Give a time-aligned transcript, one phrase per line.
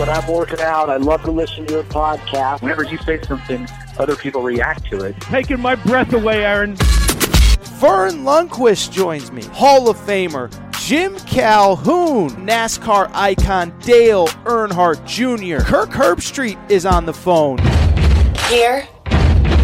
[0.00, 0.88] When I'm working out.
[0.88, 2.62] I love to listen to your podcast.
[2.62, 5.20] Whenever you say something, other people react to it.
[5.20, 6.74] Taking my breath away, Aaron.
[6.76, 9.42] Verne Lundquist joins me.
[9.44, 15.62] Hall of Famer Jim Calhoun, NASCAR icon Dale Earnhardt Jr.
[15.62, 17.58] Kirk Herbstreit is on the phone.
[18.48, 18.88] Here.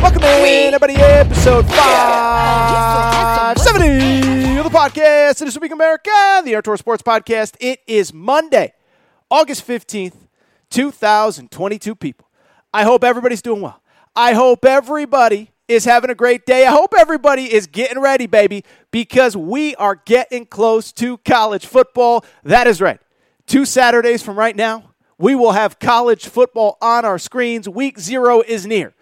[0.03, 5.41] Welcome in, everybody, episode 570 of the podcast.
[5.41, 7.57] It is Week America, the Outdoor Sports Podcast.
[7.59, 8.75] It is Monday,
[9.31, 10.26] August 15th,
[10.70, 12.28] 2022 people.
[12.72, 13.83] I hope everybody's doing well.
[14.14, 16.67] I hope everybody is having a great day.
[16.67, 22.25] I hope everybody is getting ready, baby, because we are getting close to college football.
[22.45, 23.00] That is right.
[23.47, 27.69] Two Saturdays from right now, we will have college football on our screens.
[27.69, 28.95] Week zero is near.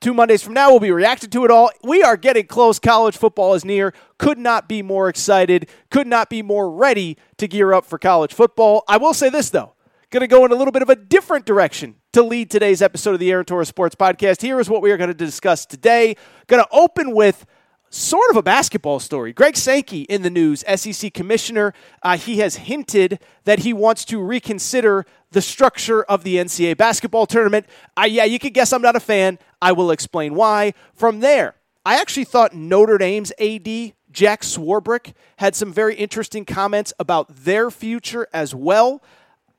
[0.00, 1.70] Two Mondays from now, we'll be reacting to it all.
[1.82, 2.78] We are getting close.
[2.78, 3.92] College football is near.
[4.16, 5.68] Could not be more excited.
[5.90, 8.84] Could not be more ready to gear up for college football.
[8.86, 9.74] I will say this, though.
[10.10, 13.12] Going to go in a little bit of a different direction to lead today's episode
[13.12, 14.40] of the Aaron Torres Sports Podcast.
[14.40, 16.16] Here is what we are going to discuss today.
[16.46, 17.44] Going to open with
[17.90, 19.34] sort of a basketball story.
[19.34, 21.74] Greg Sankey in the news, SEC commissioner.
[22.02, 27.26] Uh, he has hinted that he wants to reconsider the structure of the NCAA basketball
[27.26, 27.66] tournament.
[27.94, 29.38] Uh, yeah, you could guess I'm not a fan.
[29.60, 30.72] I will explain why.
[30.94, 36.94] From there, I actually thought Notre Dame's AD, Jack Swarbrick, had some very interesting comments
[36.98, 39.02] about their future as well.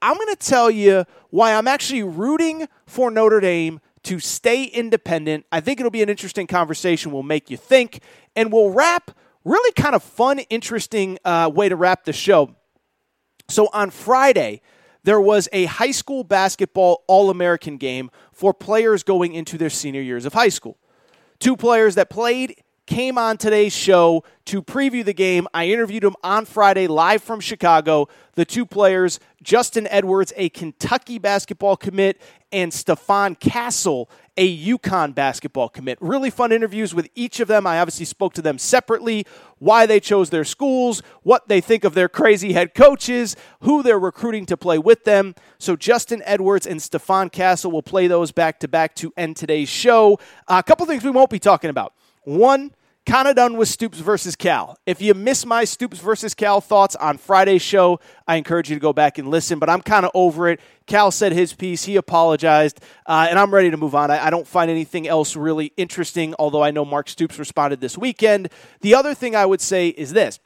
[0.02, 5.46] I'm going to tell you why I'm actually rooting for Notre Dame to stay independent.
[5.52, 7.12] I think it'll be an interesting conversation.
[7.12, 8.02] We'll make you think,
[8.36, 9.12] and we'll wrap
[9.44, 12.56] really kind of fun, interesting uh, way to wrap the show.
[13.50, 14.62] So on Friday,
[15.04, 20.02] there was a high school basketball All American game for players going into their senior
[20.02, 20.78] years of high school.
[21.40, 22.56] Two players that played
[22.90, 25.48] came on today's show to preview the game.
[25.54, 28.10] I interviewed them on Friday live from Chicago.
[28.34, 32.20] The two players, Justin Edwards, a Kentucky basketball commit,
[32.52, 36.00] and Stephon Castle, a UConn basketball commit.
[36.02, 37.68] Really fun interviews with each of them.
[37.68, 39.24] I obviously spoke to them separately,
[39.60, 44.00] why they chose their schools, what they think of their crazy head coaches, who they're
[44.00, 45.36] recruiting to play with them.
[45.60, 49.70] So Justin Edwards and Stephon Castle will play those back to back to end today's
[49.70, 50.20] show.
[50.48, 51.94] a couple things we won't be talking about.
[52.24, 52.72] One,
[53.10, 54.78] kind of done with Stoops versus Cal.
[54.86, 58.80] If you miss my Stoops versus Cal thoughts on Friday's show, I encourage you to
[58.80, 60.60] go back and listen, but I'm kind of over it.
[60.86, 64.12] Cal said his piece, he apologized, uh, and I'm ready to move on.
[64.12, 67.98] I, I don't find anything else really interesting, although I know Mark Stoops responded this
[67.98, 68.50] weekend.
[68.82, 70.40] The other thing I would say is this.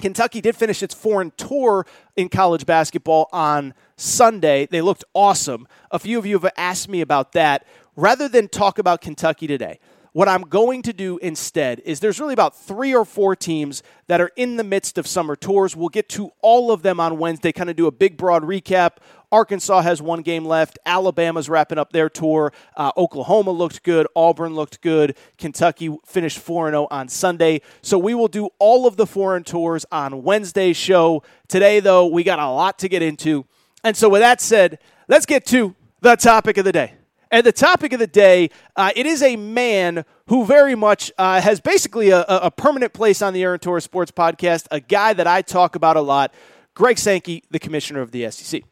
[0.00, 1.86] Kentucky did finish its foreign tour
[2.16, 4.66] in college basketball on Sunday.
[4.66, 5.68] They looked awesome.
[5.92, 7.64] A few of you have asked me about that.
[7.94, 9.78] Rather than talk about Kentucky today,
[10.12, 14.20] what I'm going to do instead is there's really about three or four teams that
[14.20, 15.74] are in the midst of summer tours.
[15.74, 18.96] We'll get to all of them on Wednesday, kind of do a big, broad recap.
[19.30, 20.78] Arkansas has one game left.
[20.84, 22.52] Alabama's wrapping up their tour.
[22.76, 24.06] Uh, Oklahoma looked good.
[24.14, 25.16] Auburn looked good.
[25.38, 27.62] Kentucky finished 4 0 on Sunday.
[27.80, 31.22] So we will do all of the foreign tours on Wednesday's show.
[31.48, 33.46] Today, though, we got a lot to get into.
[33.82, 36.92] And so, with that said, let's get to the topic of the day.
[37.32, 41.40] And the topic of the day, uh, it is a man who very much uh,
[41.40, 45.26] has basically a, a, permanent place on the Aaron Torres Sports Podcast, a guy that
[45.26, 46.34] I talk about a lot,
[46.74, 48.62] Greg Sankey, the commissioner of the SEC.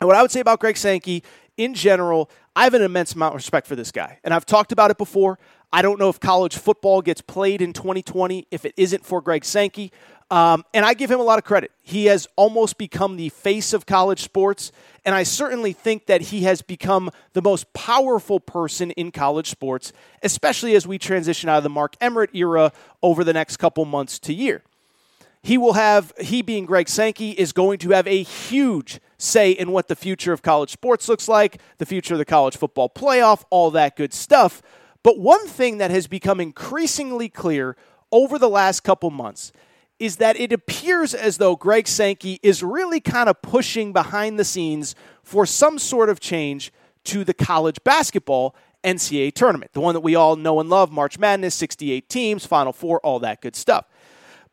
[0.00, 1.22] And what I would say about Greg Sankey
[1.58, 4.18] in general, I have an immense amount of respect for this guy.
[4.24, 5.38] And I've talked about it before.
[5.70, 9.44] I don't know if college football gets played in 2020 if it isn't for Greg
[9.44, 9.92] Sankey.
[10.30, 11.70] Um, and I give him a lot of credit.
[11.82, 14.72] He has almost become the face of college sports.
[15.04, 19.92] And I certainly think that he has become the most powerful person in college sports,
[20.22, 22.72] especially as we transition out of the Mark Emmert era
[23.02, 24.62] over the next couple months to year.
[25.40, 29.72] He will have, he being Greg Sankey, is going to have a huge say in
[29.72, 33.44] what the future of college sports looks like, the future of the college football playoff,
[33.48, 34.60] all that good stuff.
[35.02, 37.76] But one thing that has become increasingly clear
[38.12, 39.52] over the last couple months
[39.98, 44.44] is that it appears as though Greg Sankey is really kind of pushing behind the
[44.44, 46.72] scenes for some sort of change
[47.04, 48.54] to the college basketball
[48.84, 52.72] NCAA tournament, the one that we all know and love March Madness, 68 teams, Final
[52.72, 53.86] Four, all that good stuff.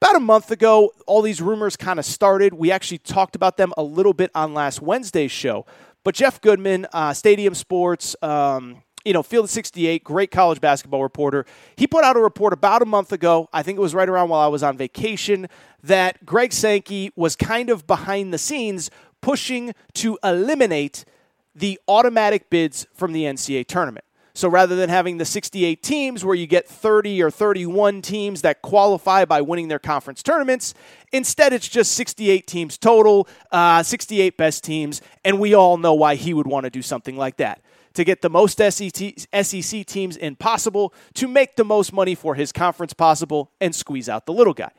[0.01, 2.53] About a month ago, all these rumors kind of started.
[2.53, 5.65] We actually talked about them a little bit on last Wednesday's show.
[6.03, 11.45] But Jeff Goodman, uh, Stadium Sports, um, you know, Field 68, great college basketball reporter.
[11.75, 14.29] He put out a report about a month ago, I think it was right around
[14.29, 15.47] while I was on vacation,
[15.83, 18.89] that Greg Sankey was kind of behind the scenes
[19.21, 21.05] pushing to eliminate
[21.53, 24.03] the automatic bids from the NCAA tournament.
[24.33, 28.61] So rather than having the 68 teams where you get 30 or 31 teams that
[28.61, 30.73] qualify by winning their conference tournaments,
[31.13, 36.15] instead it's just 68 teams total, uh, 68 best teams, and we all know why
[36.15, 37.61] he would want to do something like that
[37.95, 42.51] to get the most SEC teams in possible, to make the most money for his
[42.51, 44.71] conference possible, and squeeze out the little guy.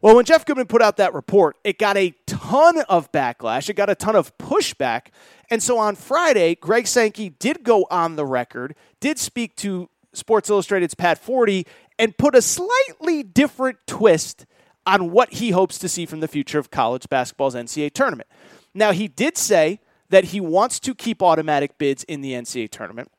[0.00, 3.68] Well, when Jeff Goodman put out that report, it got a ton of backlash.
[3.68, 5.06] It got a ton of pushback.
[5.48, 10.50] And so on Friday, Greg Sankey did go on the record, did speak to Sports
[10.50, 11.64] Illustrated's Pat Forde,
[12.00, 14.44] and put a slightly different twist
[14.84, 18.28] on what he hopes to see from the future of college basketball's NCAA tournament.
[18.74, 19.78] Now, he did say
[20.12, 23.10] that he wants to keep automatic bids in the NCAA tournament.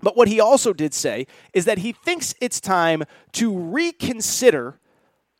[0.00, 3.02] But what he also did say is that he thinks it's time
[3.32, 4.78] to reconsider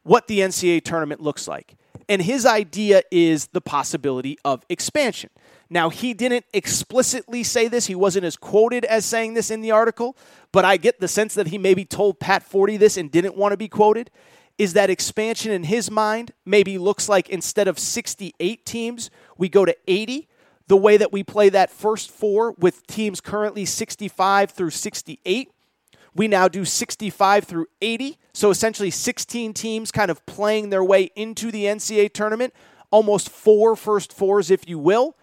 [0.02, 1.76] what the NCAA tournament looks like.
[2.08, 5.30] And his idea is the possibility of expansion.
[5.70, 7.86] Now, he didn't explicitly say this.
[7.86, 10.16] He wasn't as quoted as saying this in the article,
[10.50, 13.52] but I get the sense that he maybe told Pat Forde this and didn't want
[13.52, 14.10] to be quoted.
[14.58, 19.64] Is that expansion in his mind maybe looks like instead of 68 teams, we go
[19.64, 20.28] to 80?
[20.66, 25.50] The way that we play that first four with teams currently 65 through 68.
[26.14, 28.18] We now do 65 through 80.
[28.32, 32.54] So essentially 16 teams kind of playing their way into the NCAA tournament,
[32.90, 35.16] almost four first fours, if you will.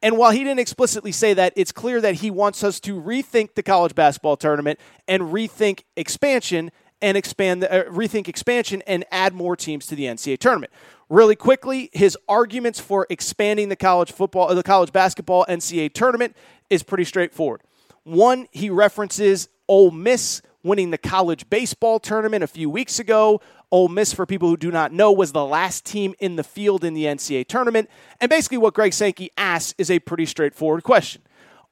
[0.00, 3.54] And while he didn't explicitly say that, it's clear that he wants us to rethink
[3.54, 4.78] the college basketball tournament
[5.08, 6.70] and rethink expansion
[7.02, 10.72] and expand, uh, rethink expansion and add more teams to the NCAA tournament.
[11.10, 16.36] Really quickly, his arguments for expanding the college football, the college basketball NCAA tournament
[16.68, 17.62] is pretty straightforward.
[18.04, 23.40] One, he references Ole Miss winning the college baseball tournament a few weeks ago.
[23.70, 26.84] Ole Miss, for people who do not know, was the last team in the field
[26.84, 27.88] in the NCAA tournament.
[28.20, 31.22] And basically, what Greg Sankey asks is a pretty straightforward question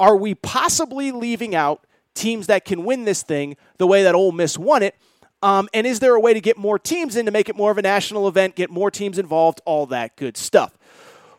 [0.00, 4.32] Are we possibly leaving out teams that can win this thing the way that Ole
[4.32, 4.94] Miss won it?
[5.42, 7.70] Um, and is there a way to get more teams in to make it more
[7.70, 10.76] of a national event, get more teams involved, all that good stuff?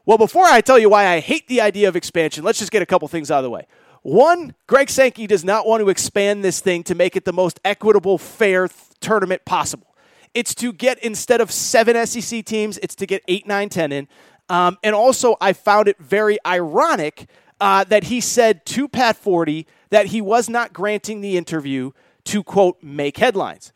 [0.06, 2.82] Well, before I tell you why I hate the idea of expansion, let's just get
[2.82, 3.68] a couple things out of the way.
[4.04, 7.60] One, Greg Sankey does not want to expand this thing to make it the most
[7.66, 9.96] equitable, fair th- tournament possible.
[10.34, 14.08] It's to get, instead of seven SEC teams, it's to get eight, nine, ten in.
[14.48, 17.28] Um, and also, I found it very ironic
[17.60, 21.92] uh, that he said to Pat Forde that he was not granting the interview
[22.26, 23.74] to, quote, make headlines.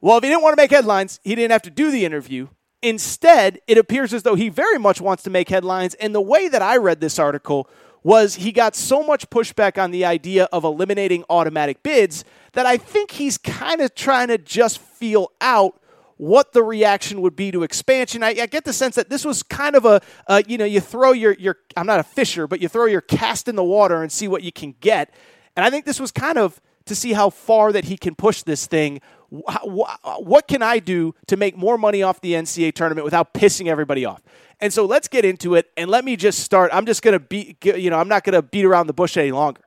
[0.00, 2.48] Well, if he didn't want to make headlines, he didn't have to do the interview.
[2.82, 5.94] Instead, it appears as though he very much wants to make headlines.
[5.94, 7.68] And the way that I read this article
[8.04, 12.76] was he got so much pushback on the idea of eliminating automatic bids that I
[12.76, 15.80] think he's kind of trying to just feel out
[16.16, 18.22] what the reaction would be to expansion.
[18.22, 20.00] I, I get the sense that this was kind of a,
[20.46, 23.48] you know, you throw your, your, I'm not a fisher, but you throw your cast
[23.48, 25.12] in the water and see what you can get.
[25.56, 28.42] And I think this was kind of to see how far that he can push
[28.42, 29.00] this thing
[29.30, 29.58] Uh,
[30.18, 34.04] what can I do to make more money off the NCAA tournament without pissing everybody
[34.04, 34.22] off?
[34.60, 35.70] And so let's get into it.
[35.76, 36.70] And let me just start.
[36.72, 39.16] I'm just going to be, you know, I'm not going to beat around the bush
[39.16, 39.60] any longer.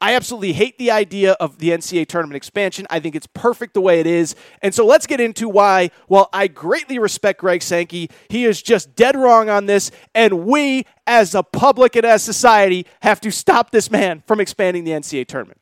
[0.00, 2.86] I absolutely hate the idea of the NCAA tournament expansion.
[2.88, 4.36] I think it's perfect the way it is.
[4.62, 8.94] And so let's get into why, while I greatly respect Greg Sankey, he is just
[8.94, 9.90] dead wrong on this.
[10.14, 14.84] And we, as a public and as society, have to stop this man from expanding
[14.84, 15.60] the NCAA tournament.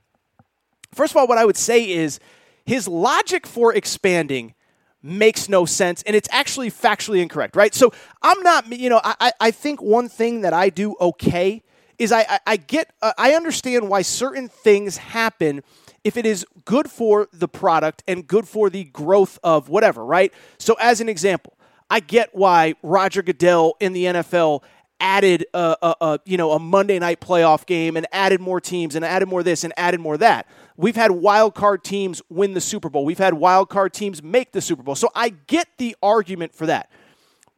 [0.93, 2.21] First of all, what I would say is
[2.67, 4.55] his logic for expanding
[5.03, 7.75] makes no sense and it's actually factually incorrect, right?
[7.75, 7.93] So
[8.23, 11.63] I'm not, you know, I, I think one thing that I do okay
[11.99, 15.63] is I, I, I get, uh, I understand why certain things happen
[16.05, 20.33] if it is good for the product and good for the growth of whatever, right?
[20.59, 21.57] So, as an example,
[21.91, 24.63] I get why Roger Goodell in the NFL
[25.01, 28.95] added a, a, a, you know a Monday night playoff game and added more teams
[28.95, 30.47] and added more this and added more that.
[30.77, 33.05] We've had wild card teams win the Super Bowl.
[33.05, 34.95] We've had wild card teams make the Super Bowl.
[34.95, 36.91] So I get the argument for that.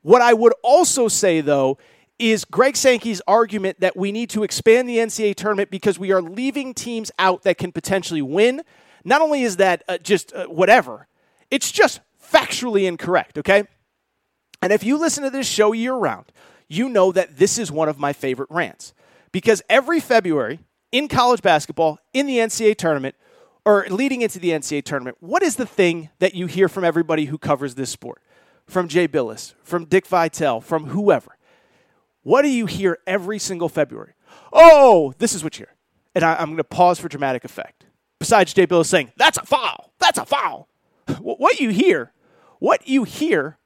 [0.03, 1.79] What I would also say though
[2.19, 6.23] is Greg Sankey's argument that we need to expand the NCAA tournament because we are
[6.23, 8.63] leaving teams out that can potentially win.
[9.05, 11.07] Not only is that uh, just uh, whatever,
[11.51, 13.65] it's just factually incorrect, okay?
[14.61, 16.33] And if you listen to this show year round,
[16.69, 18.93] you know that this is one of my favorite rants.
[19.31, 20.61] Because every February
[20.92, 23.14] in college basketball, in the NCAA tournament,
[23.64, 27.26] or leading into the NCAA tournament, what is the thing that you hear from everybody
[27.26, 28.23] who covers this sport?
[28.66, 31.37] From Jay Bilas, from Dick Vitale, from whoever.
[32.23, 34.12] What do you hear every single February?
[34.52, 35.75] Oh, this is what you hear.
[36.14, 37.87] And I, am going to pause for dramatic effect.
[38.18, 40.68] Besides Jay Bilas saying, that's a foul, that's a foul.
[41.21, 42.12] what you hear,
[42.59, 43.59] what you hear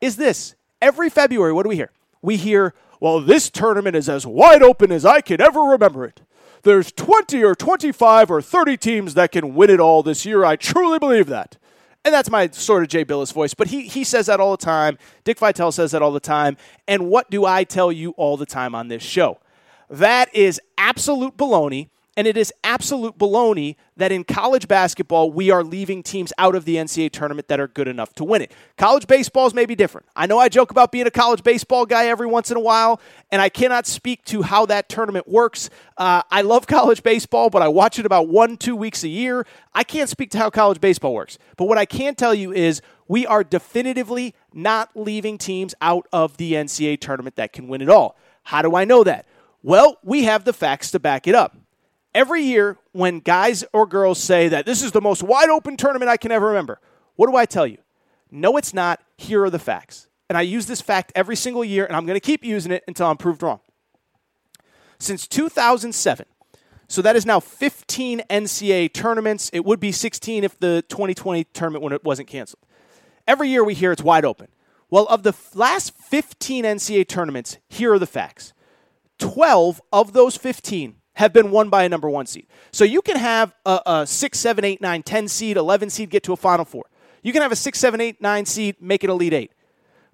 [0.00, 0.54] is this.
[0.80, 1.90] Every February, what do we hear?
[2.22, 6.22] we hear, well, this tournament is as wide open as I can ever remember it.
[6.62, 10.44] There's 20 or 25 or 30 teams that can win it all this year.
[10.44, 11.58] I truly believe that.
[12.04, 13.54] And that's my sort of Jay Bilas voice.
[13.54, 14.98] But he, he says that all the time.
[15.24, 16.56] Dick Vitale says that all the time.
[16.88, 19.38] And what do I tell you all the time on this show?
[19.88, 21.90] That is absolute baloney.
[22.14, 26.66] And it is absolute baloney that in college basketball, we are leaving teams out of
[26.66, 28.52] the NCAA tournament that are good enough to win it.
[28.76, 30.06] College baseballs may be different.
[30.14, 33.00] I know I joke about being a college baseball guy every once in a while,
[33.30, 35.70] and I cannot speak to how that tournament works.
[35.96, 39.46] Uh, I love college baseball, but I watch it about one, two weeks a year.
[39.72, 41.38] I can't speak to how college baseball works.
[41.56, 46.36] But what I can tell you is we are definitively not leaving teams out of
[46.36, 48.16] the NCAA tournament that can win it all.
[48.42, 49.24] How do I know that?
[49.62, 51.56] Well, we have the facts to back it up.
[52.14, 56.10] Every year, when guys or girls say that this is the most wide open tournament
[56.10, 56.78] I can ever remember,
[57.16, 57.78] what do I tell you?
[58.30, 59.00] No, it's not.
[59.16, 60.08] Here are the facts.
[60.28, 62.84] And I use this fact every single year, and I'm going to keep using it
[62.86, 63.60] until I'm proved wrong.
[64.98, 66.26] Since 2007,
[66.88, 69.50] so that is now 15 NCAA tournaments.
[69.52, 72.62] It would be 16 if the 2020 tournament when it wasn't canceled.
[73.26, 74.48] Every year we hear it's wide open.
[74.90, 78.52] Well, of the last 15 NCAA tournaments, here are the facts.
[79.18, 82.46] 12 of those 15 have been won by a number one seed.
[82.70, 86.22] So you can have a, a 6, 7, 8, 9, 10 seed, 11 seed get
[86.24, 86.86] to a Final Four.
[87.22, 89.52] You can have a 6, 7, 8, 9 seed make it Elite 8.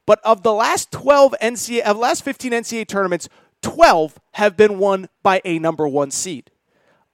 [0.07, 3.29] But of the last 12 NCAA, of the last 15 NCAA tournaments,
[3.63, 6.51] 12 have been won by a number one seed.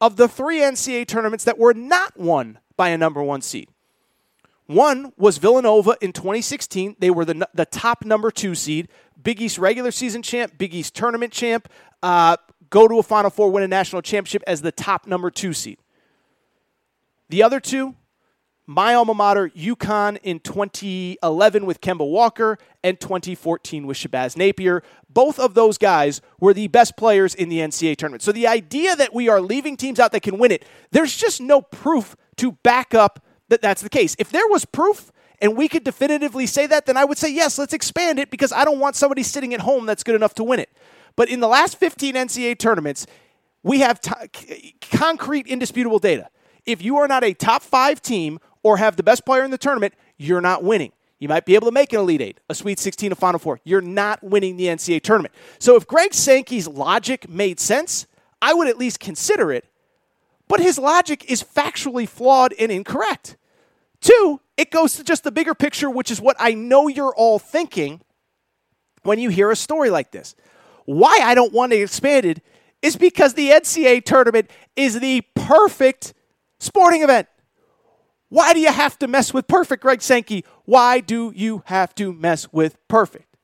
[0.00, 3.68] Of the three NCAA tournaments that were not won by a number one seed,
[4.66, 6.96] one was Villanova in 2016.
[6.98, 8.88] They were the, the top number two seed,
[9.22, 11.68] Big East regular season champ, Big East tournament champ.
[12.02, 12.36] Uh,
[12.74, 15.78] go to a Final Four, win a national championship as the top number two seed.
[17.28, 17.94] The other two,
[18.66, 24.82] my alma mater, UConn in 2011 with Kemba Walker and 2014 with Shabazz Napier.
[25.08, 28.22] Both of those guys were the best players in the NCAA tournament.
[28.22, 31.40] So the idea that we are leaving teams out that can win it, there's just
[31.40, 34.16] no proof to back up that that's the case.
[34.18, 37.58] If there was proof, and we could definitively say that, then I would say, yes,
[37.58, 40.44] let's expand it because I don't want somebody sitting at home that's good enough to
[40.44, 40.70] win it.
[41.16, 43.06] But in the last 15 NCAA tournaments,
[43.62, 46.28] we have t- concrete, indisputable data.
[46.66, 49.58] If you are not a top five team or have the best player in the
[49.58, 50.92] tournament, you're not winning.
[51.18, 53.60] You might be able to make an Elite Eight, a Sweet 16, a Final Four.
[53.64, 55.34] You're not winning the NCAA tournament.
[55.58, 58.06] So if Greg Sankey's logic made sense,
[58.42, 59.64] I would at least consider it.
[60.48, 63.36] But his logic is factually flawed and incorrect.
[64.00, 67.38] Two, it goes to just the bigger picture, which is what I know you're all
[67.38, 68.02] thinking
[69.02, 70.34] when you hear a story like this.
[70.84, 72.42] Why I don't want it expanded
[72.82, 76.14] is because the NCAA tournament is the perfect
[76.58, 77.28] sporting event.
[78.28, 80.44] Why do you have to mess with perfect, Greg Sankey?
[80.64, 83.36] Why do you have to mess with perfect?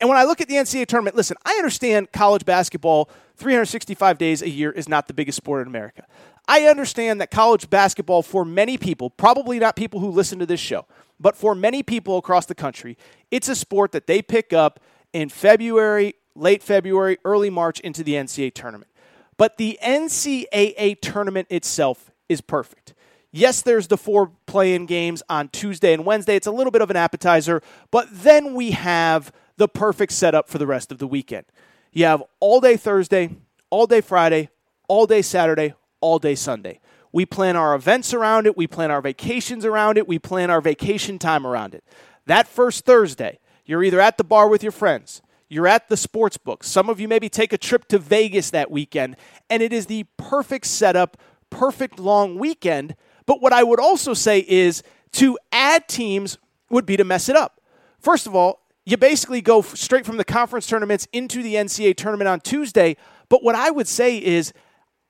[0.00, 4.42] And when I look at the NCAA tournament, listen, I understand college basketball 365 days
[4.42, 6.04] a year is not the biggest sport in America.
[6.48, 10.58] I understand that college basketball, for many people, probably not people who listen to this
[10.58, 10.86] show,
[11.20, 12.98] but for many people across the country,
[13.30, 14.80] it's a sport that they pick up
[15.12, 18.90] in February late February, early March into the NCAA tournament.
[19.36, 22.94] But the NCAA tournament itself is perfect.
[23.32, 26.36] Yes, there's the four play-in games on Tuesday and Wednesday.
[26.36, 30.58] It's a little bit of an appetizer, but then we have the perfect setup for
[30.58, 31.46] the rest of the weekend.
[31.92, 33.36] You have all day Thursday,
[33.70, 34.50] all day Friday,
[34.86, 36.80] all day Saturday, all day Sunday.
[37.10, 40.60] We plan our events around it, we plan our vacations around it, we plan our
[40.60, 41.84] vacation time around it.
[42.26, 45.22] That first Thursday, you're either at the bar with your friends,
[45.52, 46.64] you're at the sports book.
[46.64, 49.16] Some of you maybe take a trip to Vegas that weekend,
[49.50, 51.18] and it is the perfect setup,
[51.50, 52.96] perfect long weekend.
[53.26, 54.82] But what I would also say is
[55.12, 56.38] to add teams
[56.70, 57.60] would be to mess it up.
[58.00, 62.28] First of all, you basically go straight from the conference tournaments into the NCAA tournament
[62.28, 62.96] on Tuesday.
[63.28, 64.52] But what I would say is,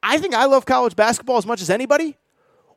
[0.02, 2.16] I think I love college basketball as much as anybody.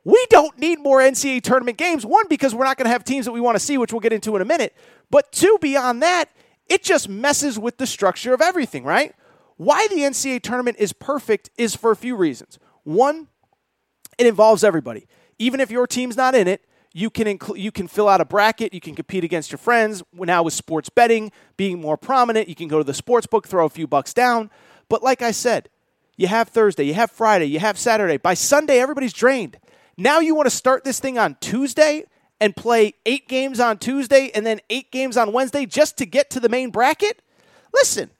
[0.04, 2.06] We don't need more NCAA tournament games.
[2.06, 4.00] One, because we're not going to have teams that we want to see, which we'll
[4.00, 4.72] get into in a minute.
[5.10, 6.30] But two, beyond that,
[6.68, 9.14] it just messes with the structure of everything, right?
[9.56, 12.58] Why the NCAA tournament is perfect is for a few reasons.
[12.84, 13.28] One,
[14.18, 15.06] it involves everybody.
[15.38, 18.24] Even if your team's not in it, you can include you can fill out a
[18.24, 20.02] bracket, you can compete against your friends.
[20.14, 23.66] Now with sports betting being more prominent, you can go to the sports book, throw
[23.66, 24.50] a few bucks down.
[24.88, 25.68] But like I said,
[26.16, 28.16] you have Thursday, you have Friday, you have Saturday.
[28.16, 29.58] By Sunday, everybody's drained.
[29.98, 32.04] Now you want to start this thing on Tuesday
[32.40, 36.30] and play eight games on Tuesday and then eight games on Wednesday just to get
[36.30, 37.22] to the main bracket?
[37.72, 38.10] Listen,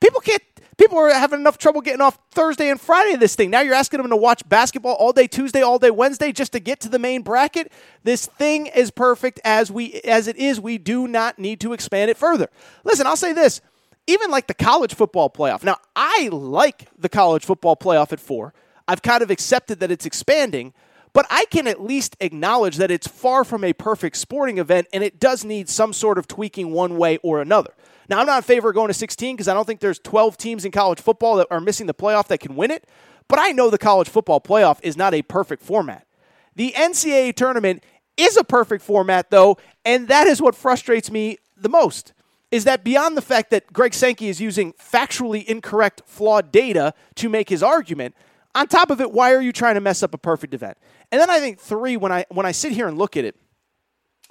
[0.00, 0.42] people can't.
[0.78, 3.50] People are having enough trouble getting off Thursday and Friday of this thing.
[3.50, 6.60] Now you're asking them to watch basketball all day Tuesday, all day Wednesday just to
[6.60, 7.72] get to the main bracket.
[8.04, 10.60] This thing is perfect as we as it is.
[10.60, 12.48] We do not need to expand it further.
[12.84, 13.62] Listen, I'll say this.
[14.06, 15.64] Even like the college football playoff.
[15.64, 18.54] Now, I like the college football playoff at 4.
[18.86, 20.72] I've kind of accepted that it's expanding,
[21.16, 25.02] but I can at least acknowledge that it's far from a perfect sporting event and
[25.02, 27.72] it does need some sort of tweaking one way or another.
[28.10, 30.36] Now, I'm not in favor of going to 16 because I don't think there's 12
[30.36, 32.86] teams in college football that are missing the playoff that can win it,
[33.28, 36.06] but I know the college football playoff is not a perfect format.
[36.54, 37.82] The NCAA tournament
[38.18, 39.56] is a perfect format, though,
[39.86, 42.12] and that is what frustrates me the most.
[42.50, 47.30] Is that beyond the fact that Greg Sankey is using factually incorrect, flawed data to
[47.30, 48.14] make his argument?
[48.54, 50.78] On top of it, why are you trying to mess up a perfect event?
[51.12, 53.36] And then I think three, when I when I sit here and look at it,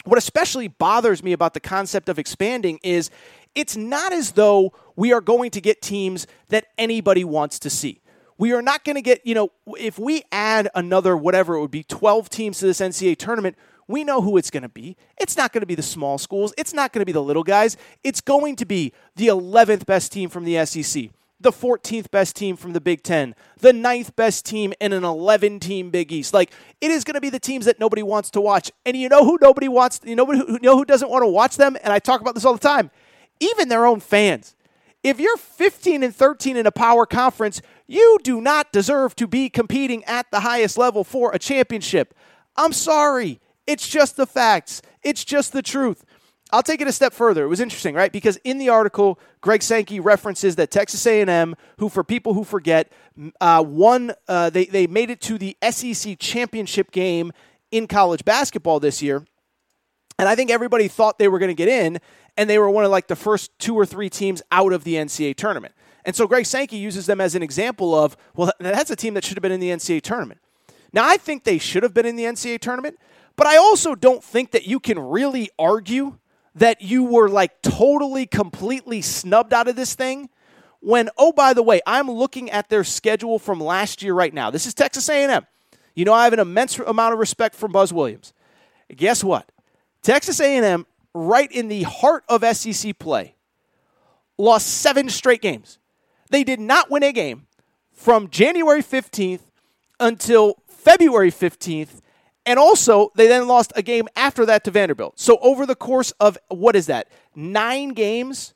[0.03, 3.09] what especially bothers me about the concept of expanding is
[3.55, 8.01] it's not as though we are going to get teams that anybody wants to see.
[8.37, 11.71] We are not going to get, you know, if we add another, whatever it would
[11.71, 13.55] be, 12 teams to this NCAA tournament,
[13.87, 14.97] we know who it's going to be.
[15.17, 16.53] It's not going to be the small schools.
[16.57, 17.77] It's not going to be the little guys.
[18.03, 22.55] It's going to be the 11th best team from the SEC, the 14th best team
[22.55, 26.33] from the Big Ten, the ninth best team in an 11 team Big East.
[26.33, 26.51] Like,
[26.81, 28.71] it is going to be the teams that nobody wants to watch.
[28.85, 31.27] And you know who nobody wants, you know who, you know who doesn't want to
[31.27, 31.77] watch them?
[31.83, 32.89] And I talk about this all the time
[33.39, 34.55] even their own fans.
[35.03, 39.49] If you're 15 and 13 in a power conference, you do not deserve to be
[39.49, 42.15] competing at the highest level for a championship.
[42.55, 43.39] I'm sorry.
[43.67, 44.81] It's just the facts.
[45.03, 46.05] It's just the truth.
[46.51, 47.43] I'll take it a step further.
[47.43, 48.11] It was interesting, right?
[48.11, 52.91] Because in the article, Greg Sankey references that Texas A&M, who for people who forget,
[53.41, 54.13] uh, won.
[54.27, 57.31] Uh, they they made it to the SEC championship game
[57.71, 59.25] in college basketball this year,
[60.19, 61.99] and I think everybody thought they were going to get in,
[62.37, 64.95] and they were one of like the first two or three teams out of the
[64.95, 65.73] NCAA tournament.
[66.05, 69.25] And so Greg Sankey uses them as an example of, well, that's a team that
[69.25, 70.39] should have been in the NCAA tournament.
[70.93, 72.99] Now, I think they should have been in the NCAA tournament,
[73.35, 76.19] but I also don't think that you can really argue
[76.55, 80.29] that you were like totally, completely snubbed out of this thing
[80.79, 84.51] when, oh, by the way, I'm looking at their schedule from last year right now.
[84.51, 85.45] This is Texas A&M.
[85.95, 88.33] You know, I have an immense amount of respect for Buzz Williams.
[88.95, 89.51] Guess what?
[90.01, 93.35] Texas A&M right in the heart of SEC play,
[94.37, 95.79] lost seven straight games.
[96.29, 97.47] They did not win a game
[97.91, 99.41] from January 15th
[99.99, 102.01] until February 15th.
[102.45, 105.19] And also, they then lost a game after that to Vanderbilt.
[105.19, 107.07] So, over the course of what is that?
[107.35, 108.53] Nine games,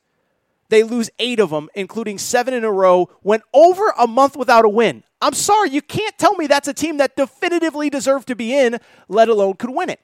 [0.70, 4.66] they lose eight of them, including seven in a row, went over a month without
[4.66, 5.04] a win.
[5.22, 8.78] I'm sorry, you can't tell me that's a team that definitively deserved to be in,
[9.08, 10.00] let alone could win it.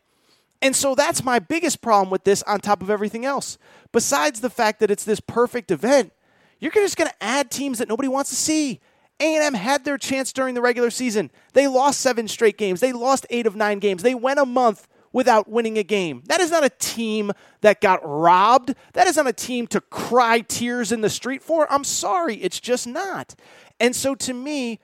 [0.62, 3.58] And so that's my biggest problem with this on top of everything else.
[3.92, 6.12] Besides the fact that it's this perfect event,
[6.60, 8.82] you're just going to add teams that nobody wants to see.
[9.20, 11.32] A&M had their chance during the regular season.
[11.54, 12.80] They lost 7 straight games.
[12.80, 14.04] They lost 8 of 9 games.
[14.04, 16.24] They went a month without winning a game.
[16.26, 18.76] That is not a team that got robbed.
[18.94, 21.72] That is not a team to cry tears in the street for.
[21.72, 23.36] I'm sorry, it's just not.
[23.80, 24.80] And so to me,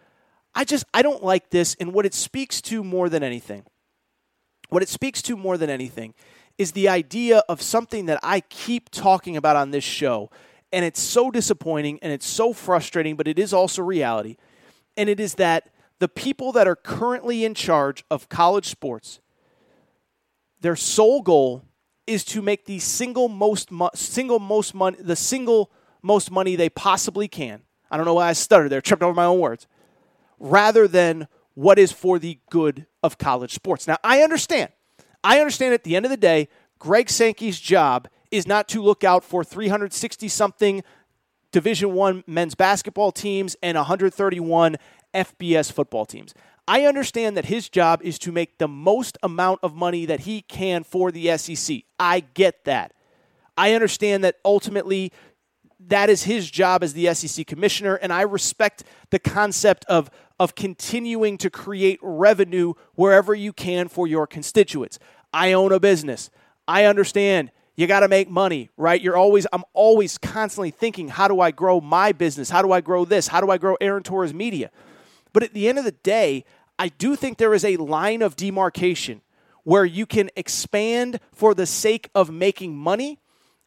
[0.55, 3.65] I just I don't like this and what it speaks to more than anything
[4.71, 6.13] what it speaks to more than anything
[6.57, 10.29] is the idea of something that I keep talking about on this show.
[10.73, 14.37] And it's so disappointing and it's so frustrating, but it is also reality.
[14.95, 19.19] And it is that the people that are currently in charge of college sports,
[20.61, 21.63] their sole goal
[22.07, 26.69] is to make the single most mo- single most money the single most money they
[26.69, 27.61] possibly can.
[27.89, 29.67] I don't know why I stuttered there, tripped over my own words.
[30.39, 33.87] Rather than what is for the good of college sports.
[33.87, 34.69] Now, I understand.
[35.23, 36.47] I understand at the end of the day,
[36.79, 40.83] Greg Sankey's job is not to look out for 360 something
[41.51, 44.77] Division 1 men's basketball teams and 131
[45.13, 46.33] FBS football teams.
[46.67, 50.41] I understand that his job is to make the most amount of money that he
[50.43, 51.81] can for the SEC.
[51.99, 52.93] I get that.
[53.57, 55.11] I understand that ultimately
[55.87, 60.55] that is his job as the SEC commissioner, and I respect the concept of of
[60.55, 64.97] continuing to create revenue wherever you can for your constituents.
[65.31, 66.31] I own a business.
[66.67, 69.01] I understand you got to make money, right?
[69.01, 72.49] You're always I'm always constantly thinking, how do I grow my business?
[72.49, 73.27] How do I grow this?
[73.27, 74.71] How do I grow Aaron Torres Media?
[75.33, 76.45] But at the end of the day,
[76.77, 79.21] I do think there is a line of demarcation
[79.63, 83.19] where you can expand for the sake of making money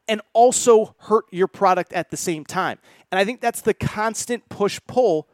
[0.08, 2.78] and also hurt your product at the same time.
[3.10, 5.28] And I think that's the constant push pull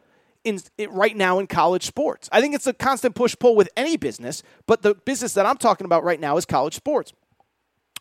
[0.45, 2.29] in right now in college sports.
[2.33, 5.59] I think it's a constant push pull with any business, but the business that I'm
[5.59, 7.13] talking about right now is college sports.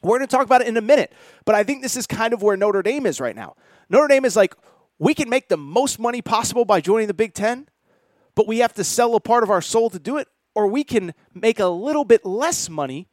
[0.02, 1.12] We're going to talk about it in a minute,
[1.46, 3.56] but I think this is kind of where Notre Dame is right now.
[3.90, 4.56] Notre Dame is like,
[4.98, 7.68] we can make the most money possible by joining the Big Ten,
[8.36, 10.84] but we have to sell a part of our soul to do it, or we
[10.84, 13.08] can make a little bit less money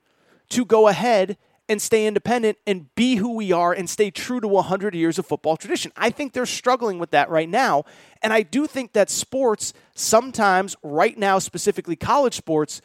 [0.51, 1.37] to go ahead
[1.69, 5.27] and stay independent and be who we are and stay true to 100 years of
[5.27, 5.91] football tradition.
[5.97, 7.85] I think they're struggling with that right now.
[8.23, 12.81] And I do think that sports, sometimes, right now, specifically college sports,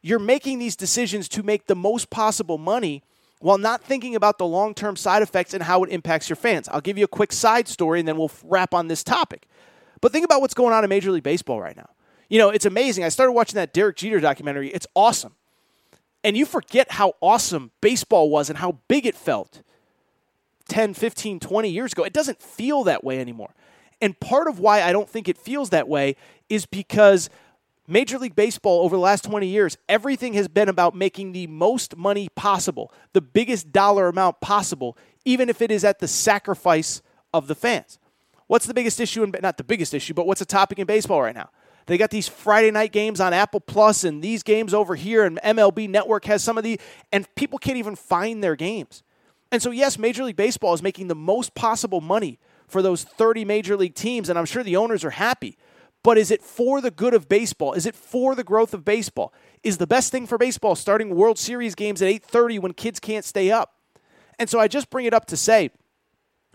[0.00, 3.02] you're making these decisions to make the most possible money
[3.44, 6.66] while not thinking about the long term side effects and how it impacts your fans.
[6.70, 9.46] I'll give you a quick side story and then we'll wrap on this topic.
[10.00, 11.90] But think about what's going on in Major League Baseball right now.
[12.30, 13.04] You know, it's amazing.
[13.04, 14.70] I started watching that Derek Jeter documentary.
[14.70, 15.34] It's awesome
[16.24, 19.62] and you forget how awesome baseball was and how big it felt
[20.68, 22.02] 10, 15, 20 years ago.
[22.02, 23.54] It doesn't feel that way anymore.
[24.00, 26.16] And part of why I don't think it feels that way
[26.48, 27.28] is because
[27.86, 31.96] Major League Baseball over the last 20 years, everything has been about making the most
[31.96, 37.02] money possible, the biggest dollar amount possible, even if it is at the sacrifice
[37.34, 37.98] of the fans.
[38.46, 41.20] What's the biggest issue in not the biggest issue, but what's a topic in baseball
[41.20, 41.50] right now?
[41.86, 45.38] They got these Friday night games on Apple Plus and these games over here, and
[45.44, 46.80] MLB Network has some of the,
[47.12, 49.02] and people can't even find their games.
[49.52, 53.44] And so, yes, Major League Baseball is making the most possible money for those 30
[53.44, 55.58] major league teams, and I'm sure the owners are happy.
[56.04, 57.72] But is it for the good of baseball?
[57.72, 59.32] Is it for the growth of baseball?
[59.64, 63.24] Is the best thing for baseball starting World Series games at 8:30 when kids can't
[63.24, 63.74] stay up?
[64.38, 65.70] And so I just bring it up to say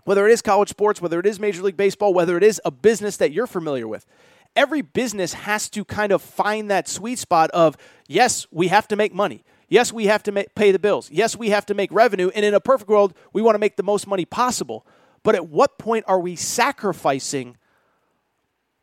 [0.04, 2.70] whether it is college sports, whether it is Major League Baseball, whether it is a
[2.70, 4.06] business that you're familiar with,
[4.54, 8.96] every business has to kind of find that sweet spot of yes, we have to
[8.96, 9.44] make money.
[9.68, 11.10] Yes, we have to pay the bills.
[11.10, 12.30] Yes, we have to make revenue.
[12.34, 14.86] And in a perfect world, we want to make the most money possible.
[15.24, 17.56] But at what point are we sacrificing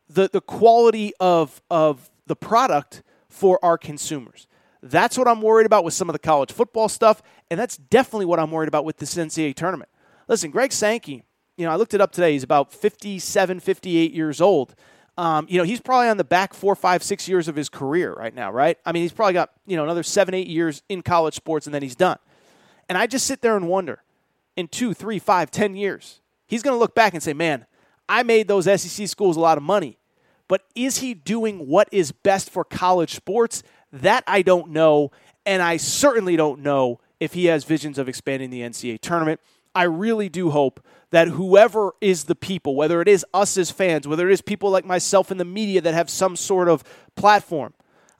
[0.08, 4.46] the, the quality of, of the product for our consumers?
[4.82, 7.22] That's what I'm worried about with some of the college football stuff.
[7.50, 9.90] And that's definitely what I'm worried about with this NCAA tournament.
[10.28, 11.24] Listen, Greg Sankey,
[11.56, 12.32] you know, I looked it up today.
[12.32, 14.74] He's about 57, 58 years old.
[15.16, 18.12] Um, you know, he's probably on the back four, five, six years of his career
[18.12, 18.78] right now, right?
[18.86, 21.74] I mean, he's probably got, you know, another seven, eight years in college sports and
[21.74, 22.18] then he's done.
[22.88, 24.04] And I just sit there and wonder
[24.56, 27.66] in two, three, five, ten years, he's going to look back and say, man,
[28.08, 29.98] I made those SEC schools a lot of money.
[30.48, 33.62] But is he doing what is best for college sports?
[33.92, 35.10] That I don't know.
[35.44, 39.40] And I certainly don't know if he has visions of expanding the NCAA tournament.
[39.74, 44.06] I really do hope that whoever is the people, whether it is us as fans,
[44.06, 47.74] whether it is people like myself in the media that have some sort of platform,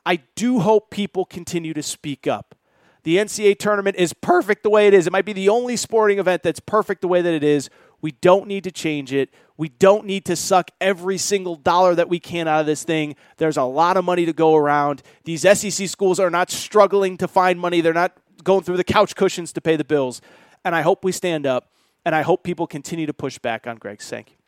[0.07, 2.55] I do hope people continue to speak up.
[3.03, 5.07] The NCAA tournament is perfect the way it is.
[5.07, 7.71] It might be the only sporting event that's perfect the way that it is.
[8.01, 9.31] We don't need to change it.
[9.57, 13.17] We don't need to suck every single dollar that we can out of this thing.
[13.39, 15.03] There's a lot of money to go around.
[15.25, 19.17] These SEC schools are not struggling to find money, they're not going through the couch
[19.17, 20.21] cushions to pay the bills.
[20.65, 21.73] And I hope we stand up
[22.05, 24.39] and I hope people continue to push back on Greg Sankey.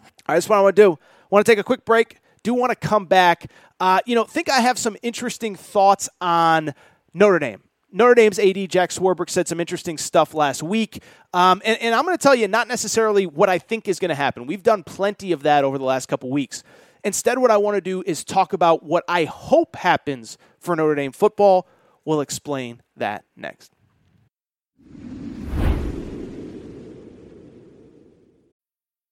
[0.00, 0.92] All right, that's what I want to do.
[0.92, 2.18] I want to take a quick break.
[2.44, 3.50] Do want to come back.
[3.80, 6.74] Uh, you know, think I have some interesting thoughts on
[7.12, 7.63] Notre Dame.
[7.96, 11.00] Notre Dame's AD Jack Swarbrick said some interesting stuff last week.
[11.32, 14.08] Um, and, and, I'm going to tell you not necessarily what I think is going
[14.08, 14.46] to happen.
[14.46, 16.64] We've done plenty of that over the last couple weeks.
[17.04, 20.96] Instead, what I want to do is talk about what I hope happens for Notre
[20.96, 21.68] Dame football.
[22.04, 23.73] We'll explain that next.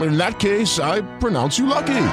[0.00, 2.08] In that case, I pronounce you lucky.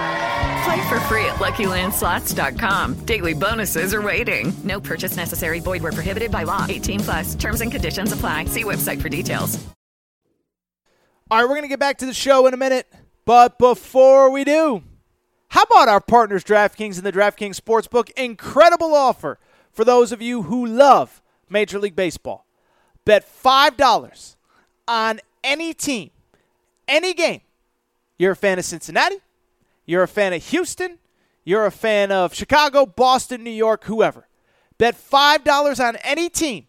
[0.63, 3.05] Play for free at LuckyLandSlots.com.
[3.05, 4.53] Daily bonuses are waiting.
[4.63, 5.59] No purchase necessary.
[5.59, 6.65] Void where prohibited by law.
[6.69, 7.35] 18 plus.
[7.35, 8.45] Terms and conditions apply.
[8.45, 9.63] See website for details.
[11.29, 12.87] All right, we're going to get back to the show in a minute.
[13.25, 14.83] But before we do,
[15.49, 18.11] how about our partners, DraftKings and the DraftKings Sportsbook?
[18.11, 19.39] Incredible offer
[19.71, 22.45] for those of you who love Major League Baseball.
[23.05, 24.35] Bet $5
[24.87, 26.11] on any team,
[26.87, 27.41] any game.
[28.23, 29.17] You're a fan of Cincinnati,
[29.85, 30.97] you're a fan of Houston,
[31.43, 34.29] you're a fan of Chicago, Boston, New York, whoever.
[34.77, 36.67] Bet $5 on any team,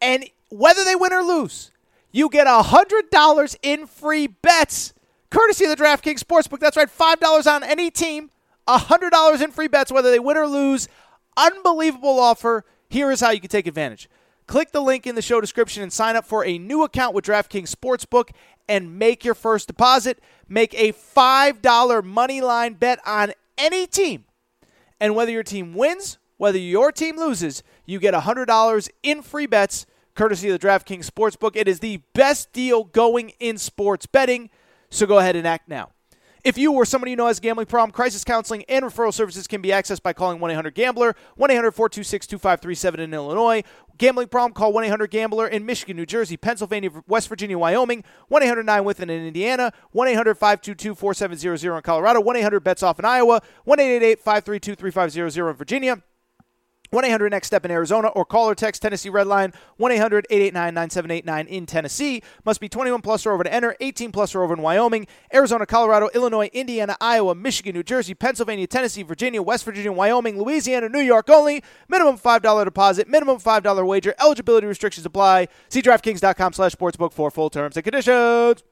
[0.00, 1.72] and whether they win or lose,
[2.10, 4.94] you get $100 in free bets
[5.30, 6.60] courtesy of the DraftKings Sportsbook.
[6.60, 8.30] That's right, $5 on any team,
[8.66, 10.88] $100 in free bets, whether they win or lose.
[11.36, 12.64] Unbelievable offer.
[12.88, 14.08] Here is how you can take advantage.
[14.48, 17.26] Click the link in the show description and sign up for a new account with
[17.26, 18.30] DraftKings Sportsbook
[18.66, 20.20] and make your first deposit.
[20.48, 24.24] Make a $5 money line bet on any team.
[24.98, 29.84] And whether your team wins, whether your team loses, you get $100 in free bets
[30.14, 31.54] courtesy of the DraftKings Sportsbook.
[31.54, 34.48] It is the best deal going in sports betting,
[34.88, 35.90] so go ahead and act now.
[36.48, 39.46] If you or somebody you know has a gambling problem, crisis counseling and referral services
[39.46, 43.62] can be accessed by calling 1 800 Gambler, 1 800 426 2537 in Illinois.
[43.98, 48.42] Gambling problem, call 1 800 Gambler in Michigan, New Jersey, Pennsylvania, West Virginia, Wyoming, 1
[48.42, 52.98] 800 9 Within in Indiana, 1 800 522 4700 in Colorado, 1 800 Bets Off
[52.98, 56.02] in Iowa, 1 888 532 3500 in Virginia.
[56.90, 60.74] 1 800 Next Step in Arizona or call or text Tennessee Redline 1 800 889
[60.74, 62.22] 9789 in Tennessee.
[62.44, 65.66] Must be 21 plus or over to enter, 18 plus or over in Wyoming, Arizona,
[65.66, 71.00] Colorado, Illinois, Indiana, Iowa, Michigan, New Jersey, Pennsylvania, Tennessee, Virginia, West Virginia, Wyoming, Louisiana, New
[71.00, 71.62] York only.
[71.88, 74.14] Minimum $5 deposit, minimum $5 wager.
[74.20, 75.48] Eligibility restrictions apply.
[75.68, 78.62] See DraftKings.com slash sportsbook for full terms and conditions.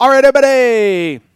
[0.00, 1.27] All right, everybody.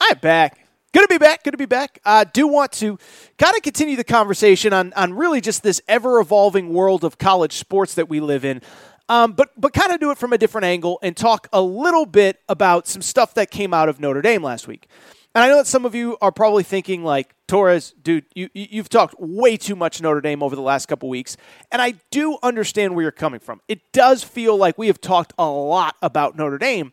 [0.00, 0.58] I'm back.
[0.92, 1.44] Good to be back.
[1.44, 2.00] Good to be back.
[2.04, 2.98] I do want to
[3.38, 7.52] kind of continue the conversation on, on really just this ever evolving world of college
[7.52, 8.60] sports that we live in,
[9.08, 12.06] um, but but kind of do it from a different angle and talk a little
[12.06, 14.88] bit about some stuff that came out of Notre Dame last week.
[15.34, 18.88] And I know that some of you are probably thinking, like, Torres, dude, you, you've
[18.88, 21.36] talked way too much Notre Dame over the last couple weeks.
[21.70, 23.60] And I do understand where you're coming from.
[23.68, 26.92] It does feel like we have talked a lot about Notre Dame.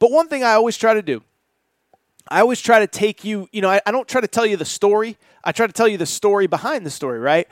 [0.00, 1.22] But one thing I always try to do
[2.30, 4.56] I always try to take you, you know, I, I, don't try to tell you
[4.56, 5.16] the story.
[5.42, 7.48] I try to tell you the story behind the story, right?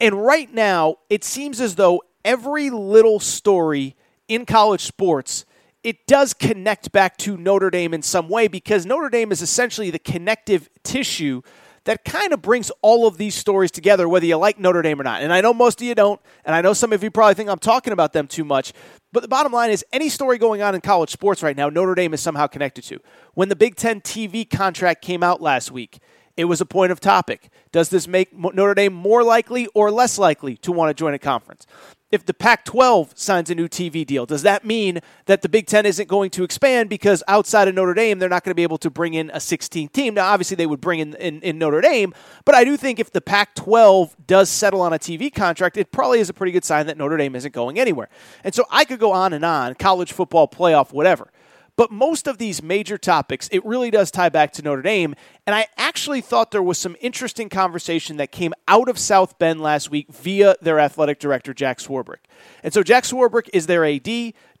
[0.00, 3.96] And right now, it seems as though every little story
[4.28, 5.44] in college sports,
[5.82, 9.90] it does connect back to Notre Dame in some way because Notre Dame is essentially
[9.90, 11.42] the connective tissue
[11.84, 15.04] that kind of brings all of these stories together, whether you like Notre Dame or
[15.04, 15.22] not.
[15.22, 17.50] And I know most of you don't, and I know some of you probably think
[17.50, 18.72] I'm talking about them too much,
[19.12, 21.94] but the bottom line is any story going on in college sports right now, Notre
[21.94, 23.00] Dame is somehow connected to.
[23.34, 26.00] When the Big Ten TV contract came out last week,
[26.36, 27.50] it was a point of topic.
[27.72, 31.18] Does this make Notre Dame more likely or less likely to want to join a
[31.18, 31.66] conference?
[32.14, 35.66] if the Pac 12 signs a new TV deal, does that mean that the Big
[35.66, 38.62] Ten isn't going to expand because outside of Notre Dame, they're not going to be
[38.62, 40.14] able to bring in a 16th team?
[40.14, 43.10] Now, obviously, they would bring in, in, in Notre Dame, but I do think if
[43.10, 46.64] the Pac 12 does settle on a TV contract, it probably is a pretty good
[46.64, 48.08] sign that Notre Dame isn't going anywhere.
[48.44, 51.32] And so I could go on and on college football, playoff, whatever.
[51.76, 55.16] But most of these major topics, it really does tie back to Notre Dame.
[55.44, 59.60] And I actually thought there was some interesting conversation that came out of South Bend
[59.60, 62.18] last week via their athletic director, Jack Swarbrick.
[62.62, 64.06] And so Jack Swarbrick is their AD.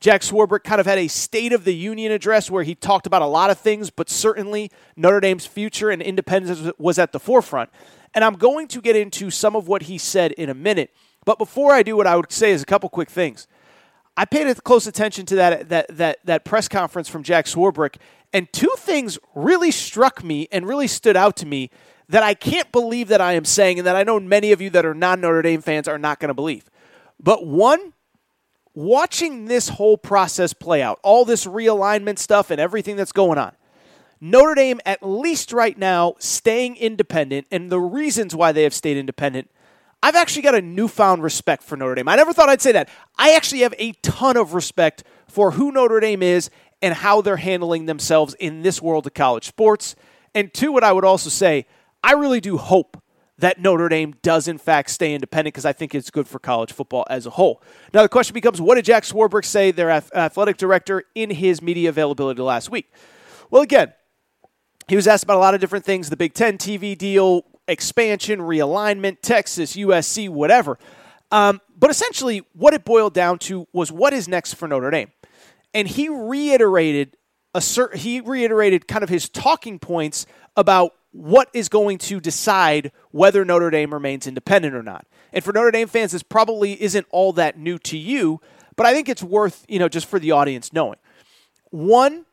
[0.00, 3.22] Jack Swarbrick kind of had a State of the Union address where he talked about
[3.22, 7.70] a lot of things, but certainly Notre Dame's future and independence was at the forefront.
[8.12, 10.90] And I'm going to get into some of what he said in a minute.
[11.24, 13.46] But before I do, what I would say is a couple quick things.
[14.16, 17.96] I paid close attention to that that that that press conference from Jack Swarbrick,
[18.32, 21.70] and two things really struck me and really stood out to me
[22.08, 24.70] that I can't believe that I am saying, and that I know many of you
[24.70, 26.70] that are non Notre Dame fans are not going to believe.
[27.18, 27.94] But one,
[28.74, 33.52] watching this whole process play out, all this realignment stuff and everything that's going on,
[34.20, 38.96] Notre Dame, at least right now, staying independent, and the reasons why they have stayed
[38.96, 39.50] independent
[40.04, 42.08] I've actually got a newfound respect for Notre Dame.
[42.08, 42.90] I never thought I'd say that.
[43.16, 46.50] I actually have a ton of respect for who Notre Dame is
[46.82, 49.96] and how they're handling themselves in this world of college sports.
[50.34, 51.64] And two, what I would also say,
[52.02, 53.02] I really do hope
[53.38, 56.72] that Notre Dame does in fact stay independent because I think it's good for college
[56.72, 57.62] football as a whole.
[57.94, 61.88] Now the question becomes, what did Jack Swarbrick say, their athletic director, in his media
[61.88, 62.92] availability last week?
[63.50, 63.94] Well, again,
[64.88, 68.40] He was asked about a lot of different things the Big Ten TV deal, expansion,
[68.40, 70.78] realignment, Texas, USC, whatever.
[71.30, 75.10] Um, but essentially, what it boiled down to was what is next for Notre Dame.
[75.72, 77.16] And he reiterated
[77.54, 82.90] a cert- he reiterated kind of his talking points about what is going to decide
[83.12, 85.06] whether Notre Dame remains independent or not.
[85.32, 88.40] And for Notre Dame fans, this probably isn't all that new to you,
[88.76, 90.98] but I think it's worth, you know, just for the audience knowing.
[91.70, 92.26] One,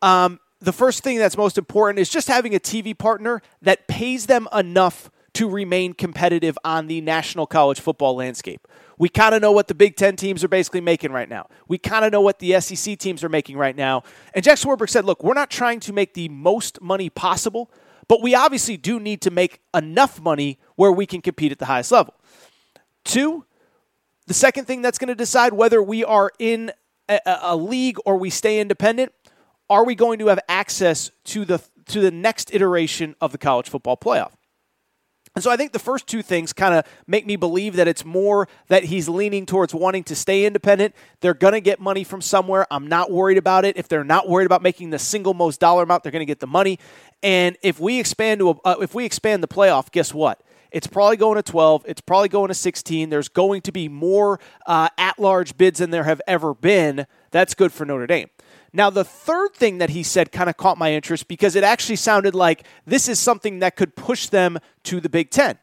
[0.00, 4.26] um, the first thing that's most important is just having a TV partner that pays
[4.26, 8.68] them enough to remain competitive on the national college football landscape.
[8.98, 11.48] We kind of know what the Big Ten teams are basically making right now.
[11.66, 14.04] We kind of know what the SEC teams are making right now.
[14.34, 17.70] And Jack Swarbrick said, look, we're not trying to make the most money possible,
[18.06, 21.66] but we obviously do need to make enough money where we can compete at the
[21.66, 22.14] highest level.
[23.04, 23.44] Two,
[24.26, 26.70] the second thing that's going to decide whether we are in
[27.08, 29.12] a, a, league or we stay independent,
[29.72, 33.68] are we going to have access to the to the next iteration of the college
[33.68, 34.32] football playoff?
[35.34, 38.04] And so I think the first two things kind of make me believe that it's
[38.04, 40.94] more that he's leaning towards wanting to stay independent.
[41.20, 42.66] They're going to get money from somewhere.
[42.70, 43.78] I'm not worried about it.
[43.78, 46.40] If they're not worried about making the single most dollar amount, they're going to get
[46.40, 46.78] the money.
[47.22, 50.42] And if we expand to a, uh, if we expand the playoff, guess what?
[50.70, 51.84] It's probably going to 12.
[51.86, 53.08] It's probably going to 16.
[53.08, 57.06] There's going to be more uh, at large bids than there have ever been.
[57.30, 58.28] That's good for Notre Dame.
[58.72, 61.96] Now, the third thing that he said kind of caught my interest because it actually
[61.96, 65.58] sounded like this is something that could push them to the Big Ten.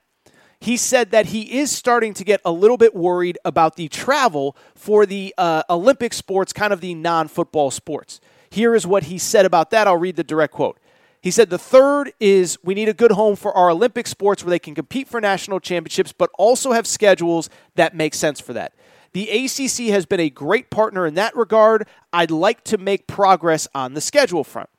[0.62, 4.58] He said that he is starting to get a little bit worried about the travel
[4.76, 8.20] for the uh, Olympic sports, kind of the non football sports.
[8.50, 9.88] Here is what he said about that.
[9.88, 10.80] I'll read the direct quote.
[11.22, 14.52] He said the third is we need a good home for our Olympic sports where
[14.52, 18.74] they can compete for national championships, but also have schedules that make sense for that.
[19.14, 21.88] The ACC has been a great partner in that regard.
[22.14, 24.70] I'd like to make progress on the schedule front.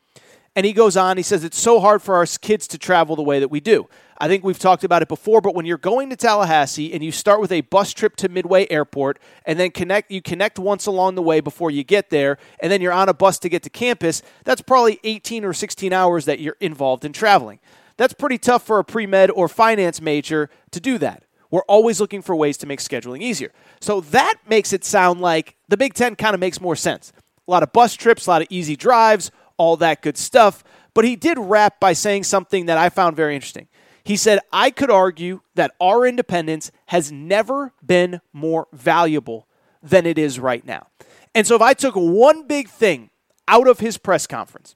[0.57, 3.23] And he goes on, he says, It's so hard for our kids to travel the
[3.23, 3.88] way that we do.
[4.19, 7.11] I think we've talked about it before, but when you're going to Tallahassee and you
[7.12, 11.14] start with a bus trip to Midway Airport and then connect you connect once along
[11.14, 13.71] the way before you get there, and then you're on a bus to get to
[13.71, 17.61] campus, that's probably 18 or 16 hours that you're involved in traveling.
[17.97, 21.25] That's pretty tough for a pre-med or finance major to do that.
[21.50, 23.52] We're always looking for ways to make scheduling easier.
[23.80, 27.12] So that makes it sound like the Big Ten kind of makes more sense.
[27.46, 30.62] A lot of bus trips, a lot of easy drives, all that good stuff.
[30.94, 33.68] But he did wrap by saying something that I found very interesting.
[34.04, 39.46] He said, I could argue that our independence has never been more valuable
[39.82, 40.86] than it is right now.
[41.34, 43.10] And so if I took one big thing
[43.46, 44.74] out of his press conference,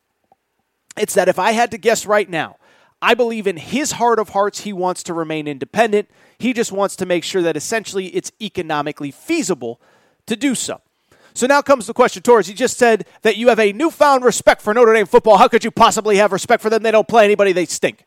[0.97, 2.57] it's that if I had to guess right now,
[3.05, 6.09] I believe in his heart of hearts, he wants to remain independent.
[6.39, 9.79] He just wants to make sure that essentially it's economically feasible
[10.25, 10.81] to do so.
[11.35, 12.49] So now comes the question, Torres.
[12.49, 15.37] You just said that you have a newfound respect for Notre Dame football.
[15.37, 16.83] How could you possibly have respect for them?
[16.83, 18.07] They don't play anybody, they stink.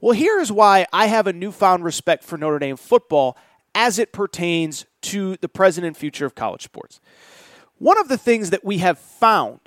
[0.00, 3.36] Well, here is why I have a newfound respect for Notre Dame football
[3.74, 6.98] as it pertains to the present and future of college sports.
[7.76, 9.60] One of the things that we have found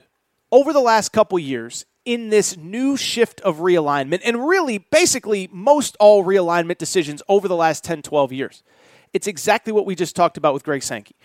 [0.51, 5.97] over the last couple years in this new shift of realignment, and really basically most
[5.99, 8.63] all realignment decisions over the last 10, 12 years,
[9.13, 11.17] it's exactly what we just talked about with Greg Sankey.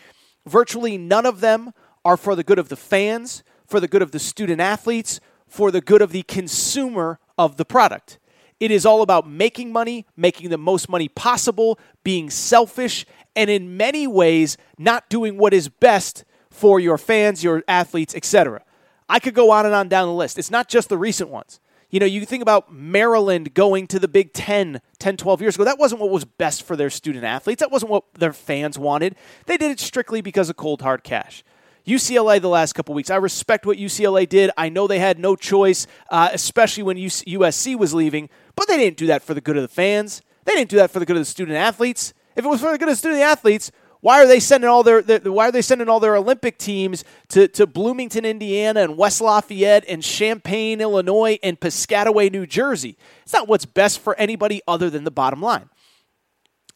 [0.44, 1.72] Virtually none of them
[2.04, 5.70] are for the good of the fans, for the good of the student athletes, for
[5.70, 8.18] the good of the consumer of the product.
[8.58, 13.76] It is all about making money, making the most money possible, being selfish, and in
[13.76, 18.64] many ways, not doing what is best for your fans, your athletes, etc.
[19.08, 20.38] I could go on and on down the list.
[20.38, 21.60] It's not just the recent ones.
[21.90, 25.64] You know, you think about Maryland going to the Big 10 10, 12 years ago.
[25.64, 27.60] That wasn't what was best for their student athletes.
[27.60, 29.14] That wasn't what their fans wanted.
[29.44, 31.44] They did it strictly because of cold, hard cash.
[31.86, 33.10] UCLA the last couple weeks.
[33.10, 34.50] I respect what UCLA did.
[34.56, 38.96] I know they had no choice, uh, especially when USC was leaving, but they didn't
[38.96, 40.22] do that for the good of the fans.
[40.44, 42.14] They didn't do that for the good of the student athletes.
[42.36, 43.70] If it was for the good of the student athletes,
[44.02, 47.46] why are they sending all their, why are they sending all their Olympic teams to,
[47.48, 52.98] to Bloomington, Indiana, and West Lafayette, and Champaign, Illinois, and Piscataway, New Jersey?
[53.22, 55.70] It's not what's best for anybody other than the bottom line.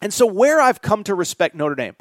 [0.00, 1.96] And so, where I've come to respect Notre Dame,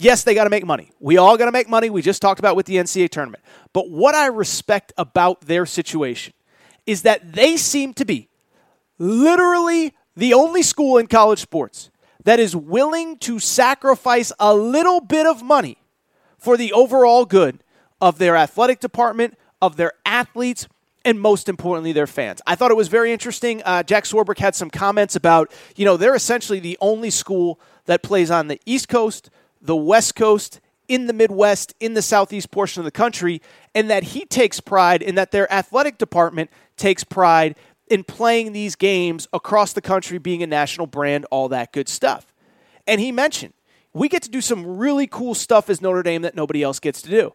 [0.00, 0.92] Yes, they got to make money.
[1.00, 1.90] We all got to make money.
[1.90, 3.42] We just talked about with the NCAA tournament.
[3.72, 6.34] But what I respect about their situation
[6.86, 8.28] is that they seem to be
[8.98, 11.90] literally the only school in college sports
[12.28, 15.78] that is willing to sacrifice a little bit of money
[16.36, 17.64] for the overall good
[18.02, 20.68] of their athletic department, of their athletes,
[21.06, 22.42] and most importantly, their fans.
[22.46, 23.62] I thought it was very interesting.
[23.64, 28.02] Uh, Jack Swarbrick had some comments about, you know, they're essentially the only school that
[28.02, 29.30] plays on the East Coast,
[29.62, 33.40] the West Coast, in the Midwest, in the Southeast portion of the country,
[33.74, 37.56] and that he takes pride in that their athletic department takes pride
[37.90, 42.32] in playing these games across the country, being a national brand, all that good stuff.
[42.86, 43.54] And he mentioned
[43.92, 47.02] we get to do some really cool stuff as Notre Dame that nobody else gets
[47.02, 47.34] to do.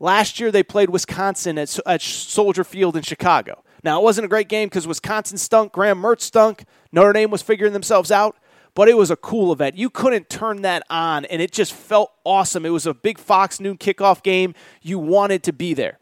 [0.00, 3.62] Last year, they played Wisconsin at, at Soldier Field in Chicago.
[3.82, 7.42] Now, it wasn't a great game because Wisconsin stunk, Graham Mertz stunk, Notre Dame was
[7.42, 8.36] figuring themselves out,
[8.74, 9.76] but it was a cool event.
[9.76, 12.66] You couldn't turn that on, and it just felt awesome.
[12.66, 14.54] It was a big Fox noon kickoff game.
[14.82, 15.98] You wanted to be there.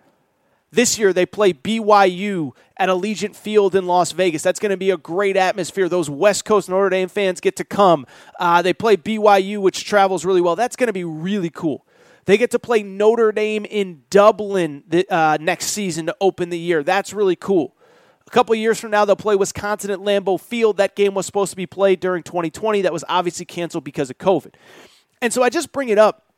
[0.73, 4.43] This year, they play BYU at Allegiant Field in Las Vegas.
[4.43, 5.87] That's going to be a great atmosphere.
[5.87, 8.07] Those West Coast Notre Dame fans get to come.
[8.41, 10.57] Uh, they play BYU, which travels really well.
[10.57, 11.87] That's going to be really cool.
[12.25, 16.59] They get to play Notre Dame in Dublin the, uh, next season to open the
[16.59, 16.83] year.
[16.83, 17.77] That's really cool.
[18.27, 20.79] A couple years from now, they'll play Wisconsin at Lambeau Field.
[20.79, 22.81] That game was supposed to be played during 2020.
[22.81, 24.55] That was obviously canceled because of COVID.
[25.21, 26.33] And so I just bring it up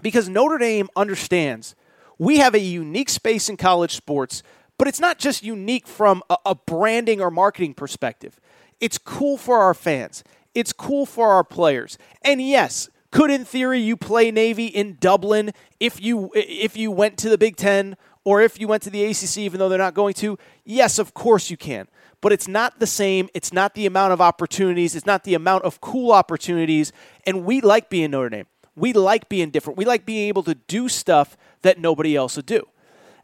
[0.00, 1.74] because Notre Dame understands
[2.18, 4.42] we have a unique space in college sports,
[4.76, 8.40] but it's not just unique from a, a branding or marketing perspective.
[8.80, 10.22] It's cool for our fans.
[10.54, 11.98] It's cool for our players.
[12.22, 17.16] And yes, could in theory you play Navy in Dublin if you if you went
[17.18, 19.94] to the Big 10 or if you went to the ACC even though they're not
[19.94, 20.38] going to?
[20.64, 21.88] Yes, of course you can.
[22.20, 23.28] But it's not the same.
[23.32, 24.96] It's not the amount of opportunities.
[24.96, 26.92] It's not the amount of cool opportunities.
[27.24, 28.46] And we like being Notre Dame.
[28.78, 29.76] We like being different.
[29.76, 32.66] We like being able to do stuff that nobody else would do.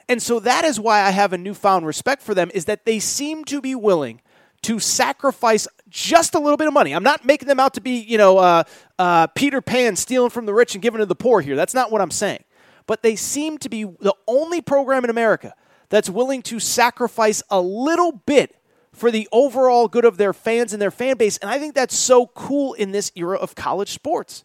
[0.08, 2.98] And so that is why I have a newfound respect for them is that they
[2.98, 4.20] seem to be willing
[4.62, 6.92] to sacrifice just a little bit of money.
[6.92, 8.64] I'm not making them out to be, you know, uh,
[8.98, 11.56] uh, Peter Pan stealing from the rich and giving to the poor here.
[11.56, 12.44] That's not what I'm saying.
[12.86, 15.54] But they seem to be the only program in America
[15.88, 18.56] that's willing to sacrifice a little bit
[18.92, 21.36] for the overall good of their fans and their fan base.
[21.38, 24.44] And I think that's so cool in this era of college sports.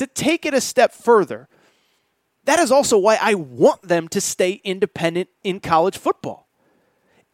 [0.00, 1.46] To take it a step further,
[2.44, 6.48] that is also why I want them to stay independent in college football.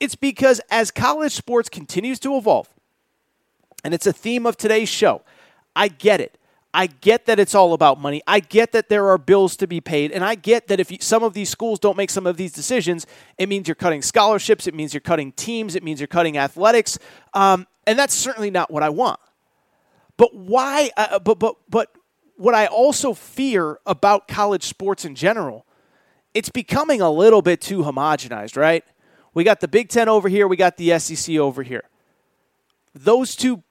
[0.01, 2.69] It's because as college sports continues to evolve,
[3.85, 5.23] and it's a theme of today's show,
[5.77, 6.39] I get it.
[6.75, 8.21] I get that it's all about money.
[8.27, 10.11] I get that there are bills to be paid.
[10.11, 12.51] And I get that if you, some of these schools don't make some of these
[12.51, 13.07] decisions,
[13.39, 16.99] it means you're cutting scholarships, it means you're cutting teams, it means you're cutting athletics.
[17.33, 19.21] Um, and that's certainly not what I want.
[20.17, 20.91] But why?
[20.97, 21.93] Uh, but, but, but
[22.37, 25.67] what I also fear about college sports in general,
[26.35, 28.85] it's becoming a little bit too homogenized, right?
[29.35, 31.85] We got the Big Ten over here, we got the SEC over here.
[32.95, 33.63] Those two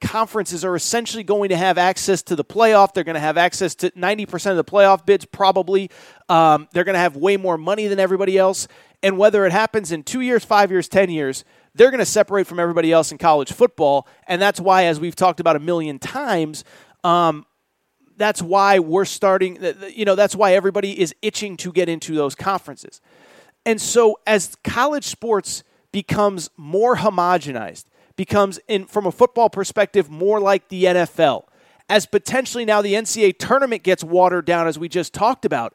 [0.00, 2.94] conferences are essentially going to have access to the playoff.
[2.94, 5.90] They're going to have access to 90% of the playoff bids, probably.
[6.28, 8.68] Um, they're going to have way more money than everybody else.
[9.02, 11.44] And whether it happens in two years, five years, 10 years,
[11.74, 14.06] they're going to separate from everybody else in college football.
[14.26, 16.64] And that's why, as we've talked about a million times,
[17.04, 17.44] um,
[18.18, 19.58] that's why we're starting,
[19.94, 23.00] you know, that's why everybody is itching to get into those conferences.
[23.64, 25.62] And so as college sports
[25.92, 27.84] becomes more homogenized,
[28.16, 31.44] becomes in from a football perspective more like the NFL,
[31.88, 35.74] as potentially now the NCAA tournament gets watered down as we just talked about.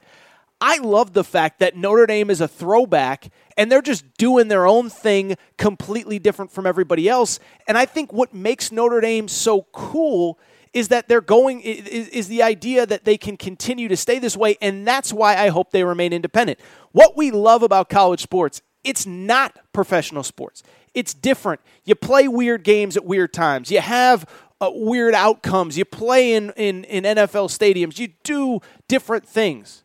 [0.59, 4.65] I love the fact that Notre Dame is a throwback and they're just doing their
[4.65, 7.39] own thing completely different from everybody else.
[7.67, 10.39] And I think what makes Notre Dame so cool
[10.73, 14.35] is that they're going is, is, the idea that they can continue to stay this
[14.35, 16.59] way and that's why I hope they remain independent.
[16.91, 20.63] What we love about college sports, it's not professional sports.
[20.93, 21.61] It's different.
[21.85, 23.71] You play weird games at weird times.
[23.71, 25.77] You have uh, weird outcomes.
[25.77, 27.99] You play in, in in NFL stadiums.
[27.99, 29.83] You do different things.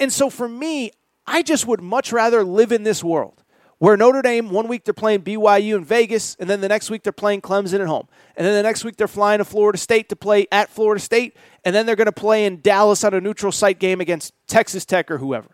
[0.00, 0.90] And so for me,
[1.26, 3.43] I just would much rather live in this world
[3.84, 7.02] where Notre Dame, one week they're playing BYU in Vegas, and then the next week
[7.02, 8.08] they're playing Clemson at home.
[8.34, 11.36] And then the next week they're flying to Florida State to play at Florida State,
[11.66, 14.86] and then they're going to play in Dallas on a neutral site game against Texas
[14.86, 15.50] Tech or whoever.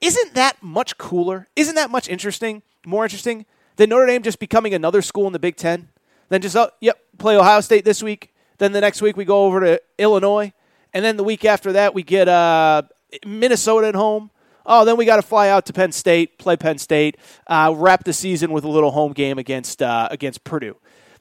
[0.00, 1.48] Isn't that much cooler?
[1.56, 3.44] Isn't that much interesting, more interesting
[3.74, 5.88] than Notre Dame just becoming another school in the Big Ten?
[6.28, 8.32] Then just, oh, yep, play Ohio State this week.
[8.58, 10.52] Then the next week we go over to Illinois.
[10.94, 12.82] And then the week after that we get uh,
[13.26, 14.30] Minnesota at home
[14.68, 17.16] oh, then we got to fly out to Penn State, play Penn State,
[17.48, 20.76] uh, wrap the season with a little home game against uh, against Purdue.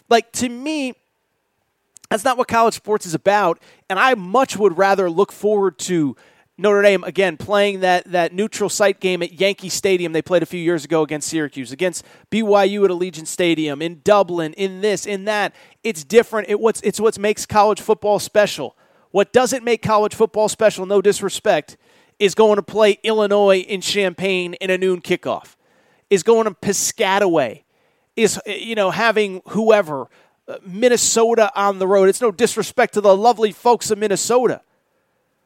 [0.09, 0.93] Like to me,
[2.09, 6.15] that's not what college sports is about, and I much would rather look forward to.
[6.59, 10.47] Notre Dame again playing that that neutral site game at Yankee Stadium they played a
[10.47, 15.25] few years ago against Syracuse, against BYU at Allegiant Stadium, in Dublin, in this, in
[15.25, 15.53] that.
[15.83, 16.49] It's different.
[16.49, 18.75] It what's it's what makes college football special.
[19.11, 21.77] What doesn't make college football special, no disrespect,
[22.19, 25.55] is going to play Illinois in Champaign in a noon kickoff,
[26.09, 27.63] is going to Piscataway,
[28.15, 30.07] is you know having whoever
[30.47, 32.09] uh, Minnesota on the road.
[32.09, 34.61] It's no disrespect to the lovely folks of Minnesota.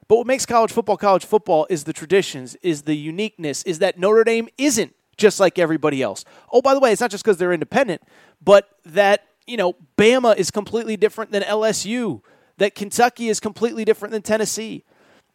[0.08, 3.98] But what makes college football college football is the traditions, is the uniqueness, is that
[3.98, 6.26] Notre Dame isn't just like everybody else.
[6.52, 8.02] Oh, by the way, it's not just because they're independent,
[8.44, 12.22] but that, you know, Bama is completely different than LSU,
[12.58, 14.84] that Kentucky is completely different than Tennessee.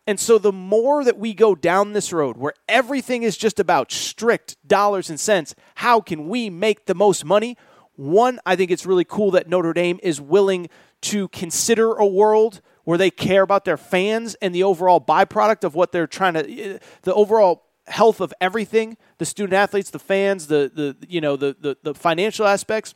[0.06, 3.90] And so the more that we go down this road where everything is just about
[3.90, 7.56] strict dollars and cents, how can we make the most money?
[7.96, 10.68] One, I think it's really cool that Notre Dame is willing
[11.02, 15.74] to consider a world where they care about their fans and the overall byproduct of
[15.74, 20.46] what they're trying to eh, the overall health of everything, the student athletes, the fans,
[20.46, 22.94] the the you know, the the, the financial aspects.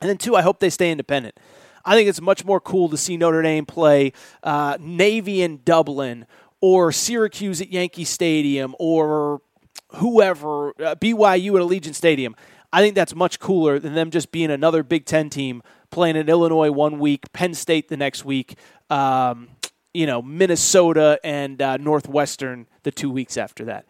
[0.00, 1.38] And then two, I hope they stay independent.
[1.86, 4.12] I think it's much more cool to see Notre Dame play
[4.42, 6.26] uh, Navy in Dublin
[6.60, 9.40] or Syracuse at Yankee Stadium or
[9.94, 12.34] whoever, uh, BYU at Allegiant Stadium.
[12.72, 16.28] I think that's much cooler than them just being another Big Ten team playing in
[16.28, 18.56] Illinois one week, Penn State the next week,
[18.90, 19.48] um,
[19.94, 23.86] you know, Minnesota and uh, Northwestern the two weeks after that.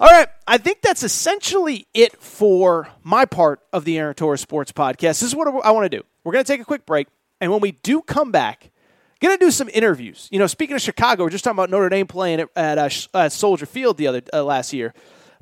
[0.00, 4.70] All right, I think that's essentially it for my part of the Aaron Torres Sports
[4.70, 5.18] Podcast.
[5.18, 6.04] This is what I want to do.
[6.28, 7.08] We're going to take a quick break,
[7.40, 8.70] and when we do come back,
[9.18, 10.28] going to do some interviews.
[10.30, 12.90] You know, speaking of Chicago, we're just talking about Notre Dame playing at, at uh,
[13.14, 14.92] uh, Soldier Field the other uh, last year,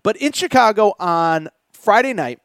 [0.05, 2.39] but in Chicago on Friday night,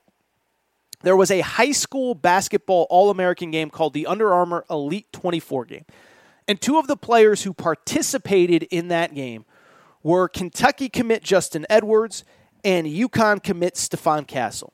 [1.03, 5.65] there was a high school basketball All American game called the Under Armour Elite 24
[5.65, 5.85] game.
[6.47, 9.45] And two of the players who participated in that game
[10.01, 12.23] were Kentucky commit Justin Edwards
[12.63, 14.73] and UConn commit Stephon Castle.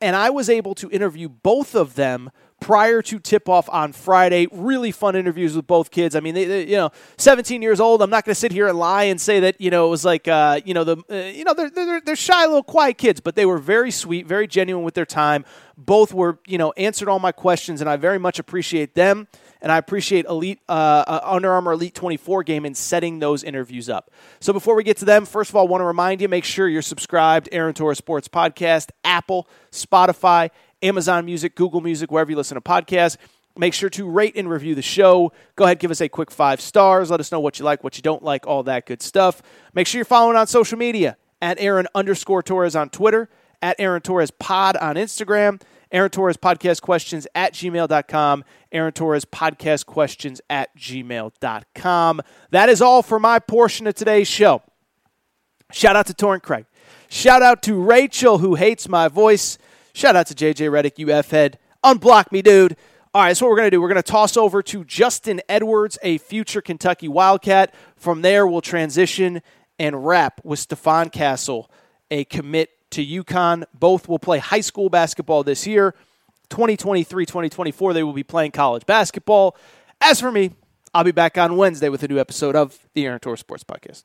[0.00, 2.30] And I was able to interview both of them
[2.62, 4.46] prior to tip off on Friday.
[4.52, 6.14] Really fun interviews with both kids.
[6.14, 8.00] I mean, they, they you know, 17 years old.
[8.00, 10.04] I'm not going to sit here and lie and say that you know it was
[10.04, 13.20] like uh, you know the uh, you know they're, they're they're shy little quiet kids,
[13.20, 15.44] but they were very sweet, very genuine with their time.
[15.76, 19.26] Both were you know answered all my questions, and I very much appreciate them
[19.60, 20.72] and I appreciate Elite uh,
[21.06, 24.10] uh, Under Armour Elite 24 game in setting those interviews up.
[24.40, 26.44] So before we get to them, first of all, I want to remind you make
[26.44, 27.48] sure you're subscribed.
[27.52, 30.50] Aaron Torres Sports Podcast, Apple, Spotify,
[30.82, 33.16] Amazon Music, Google Music, wherever you listen to podcasts.
[33.56, 35.32] Make sure to rate and review the show.
[35.56, 37.10] Go ahead, give us a quick five stars.
[37.10, 39.42] Let us know what you like, what you don't like, all that good stuff.
[39.74, 43.28] Make sure you're following on social media at Aaron underscore Torres on Twitter,
[43.60, 45.60] at Aaron Torres Pod on Instagram,
[45.90, 52.22] Aaron Torres Podcast Questions at gmail.com, Aaron Torres Podcast Questions at gmail.com.
[52.50, 54.62] That is all for my portion of today's show.
[55.72, 56.64] Shout out to Torrent Craig.
[57.08, 59.58] Shout out to Rachel, who hates my voice.
[59.92, 61.58] Shout out to JJ Redick, you F head.
[61.84, 62.76] Unblock me, dude.
[63.14, 65.42] All right, so what we're going to do, we're going to toss over to Justin
[65.48, 67.74] Edwards, a future Kentucky Wildcat.
[67.94, 69.42] From there, we'll transition
[69.78, 71.70] and wrap with Stephon Castle,
[72.10, 73.64] a commit to UConn.
[73.74, 75.94] Both will play high school basketball this year.
[76.48, 79.56] 2023 2024, they will be playing college basketball.
[80.00, 80.52] As for me,
[80.94, 84.04] I'll be back on Wednesday with a new episode of the Aaron Torres Sports Podcast.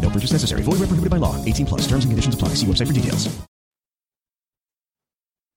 [0.11, 0.63] Purchase necessary.
[0.63, 1.37] Void where prohibited by law.
[1.45, 1.81] 18 plus.
[1.81, 2.49] Terms and conditions apply.
[2.55, 3.29] See website for details.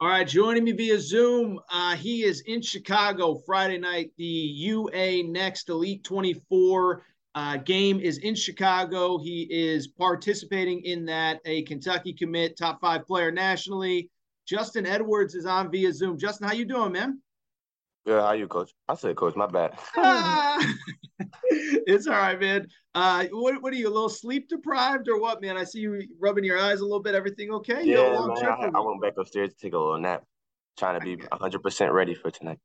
[0.00, 4.10] All right, joining me via Zoom, uh, he is in Chicago Friday night.
[4.18, 9.16] The UA Next Elite 24 uh, game is in Chicago.
[9.16, 14.10] He is participating in that, a Kentucky commit, top five player nationally.
[14.46, 16.18] Justin Edwards is on via Zoom.
[16.18, 17.22] Justin, how you doing, man?
[18.06, 18.20] Good.
[18.20, 18.70] How you, coach?
[18.88, 19.34] I said, coach.
[19.34, 19.78] My bad.
[21.50, 22.66] it's all right, man.
[22.94, 25.56] Uh, what what are you a little sleep deprived or what, man?
[25.56, 27.14] I see you rubbing your eyes a little bit.
[27.14, 27.82] Everything okay?
[27.82, 28.74] You yeah, man.
[28.74, 30.22] I, I, went back upstairs to take a little nap,
[30.78, 32.58] trying to be 100 percent ready for tonight.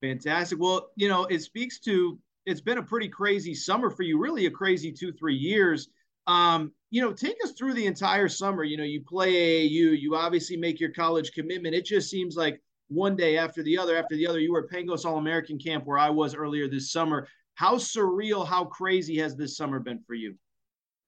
[0.00, 0.58] Fantastic.
[0.58, 4.18] Well, you know, it speaks to it's been a pretty crazy summer for you.
[4.18, 5.88] Really, a crazy two three years.
[6.26, 8.64] Um, you know, take us through the entire summer.
[8.64, 9.32] You know, you play
[9.68, 11.74] AAU, you obviously make your college commitment.
[11.74, 14.38] It just seems like one day after the other after the other.
[14.38, 17.28] You were at Pangos All American Camp where I was earlier this summer.
[17.54, 20.34] How surreal, how crazy has this summer been for you?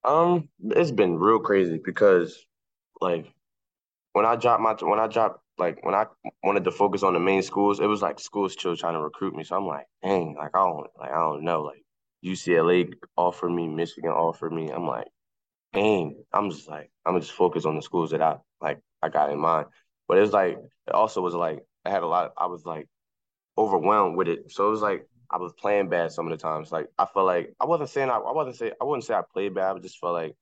[0.04, 2.44] Um, it's been real crazy because,
[3.00, 3.32] like,
[4.12, 6.06] when I dropped my when I dropped like when I
[6.42, 9.34] wanted to focus on the main schools, it was like schools still trying to recruit
[9.34, 9.44] me.
[9.44, 11.62] So I'm like, dang, like I don't like I don't know.
[11.62, 11.82] Like
[12.24, 14.70] UCLA offered me, Michigan offered me.
[14.70, 15.08] I'm like,
[15.72, 16.22] dang.
[16.32, 19.38] I'm just like I'm just focused on the schools that I like I got in
[19.38, 19.66] mind.
[20.08, 22.32] But it was like it also was like I had a lot.
[22.36, 22.88] I was like
[23.56, 24.52] overwhelmed with it.
[24.52, 26.72] So it was like I was playing bad some of the times.
[26.72, 29.22] Like I felt like I wasn't saying I, I wasn't say I wouldn't say I
[29.32, 29.76] played bad.
[29.76, 30.34] I just felt like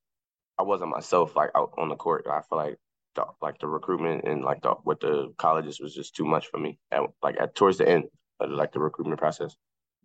[0.59, 2.27] I wasn't myself like out on the court.
[2.27, 2.79] I felt like
[3.15, 6.59] the, like the recruitment and like the with the colleges was just too much for
[6.59, 6.79] me.
[6.91, 8.05] At, like at towards the end
[8.41, 9.57] of like the recruitment process.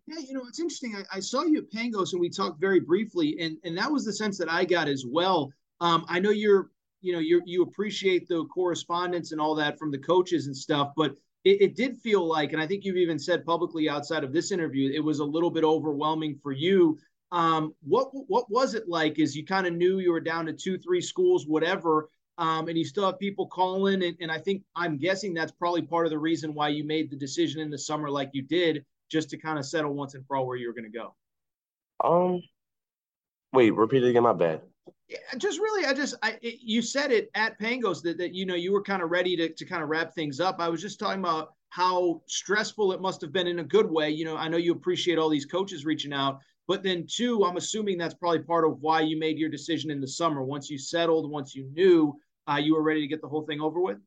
[0.08, 0.96] Yeah, you know, it's interesting.
[0.96, 4.06] I, I, saw you at Pangos and we talked very briefly, and and that was
[4.06, 5.52] the sense that I got as well.
[5.82, 6.72] Um, I know you're,
[7.02, 10.92] you know, you you appreciate the correspondence and all that from the coaches and stuff,
[10.96, 11.12] but
[11.44, 14.52] it, it, did feel like, and I think you've even said publicly outside of this
[14.52, 16.98] interview, it was a little bit overwhelming for you.
[17.32, 19.20] Um, what what was it like?
[19.20, 22.78] As you kind of knew you were down to two, three schools, whatever, um, and
[22.78, 26.12] you still have people calling, and, and I think I'm guessing that's probably part of
[26.12, 29.38] the reason why you made the decision in the summer like you did, just to
[29.38, 31.16] kind of settle once and for all where you were going to go.
[32.04, 32.42] Um,
[33.54, 34.24] wait, repeat it again.
[34.24, 34.62] My bad.
[35.38, 38.56] Just really, I just, I, it, you said it at Pangos that, that, you know,
[38.56, 40.58] you were kind of ready to, to kind of wrap things up.
[40.60, 44.10] I was just talking about how stressful it must have been in a good way.
[44.10, 47.58] You know, I know you appreciate all these coaches reaching out, but then two, I'm
[47.58, 50.44] assuming that's probably part of why you made your decision in the summer.
[50.44, 52.14] Once you settled, once you knew,
[52.50, 53.98] uh, you were ready to get the whole thing over with.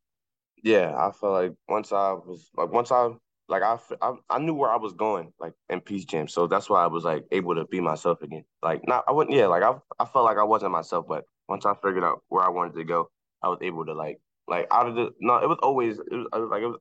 [0.62, 3.11] Yeah, I felt like once I was like once I
[3.51, 6.70] like I, I, I knew where I was going like in Peach Jam, so that's
[6.70, 8.44] why I was like able to be myself again.
[8.62, 11.66] Like not I wouldn't yeah like I I felt like I wasn't myself, but once
[11.66, 13.11] I figured out where I wanted to go,
[13.42, 16.48] I was able to like like out of the no it was always it was,
[16.51, 16.78] like it was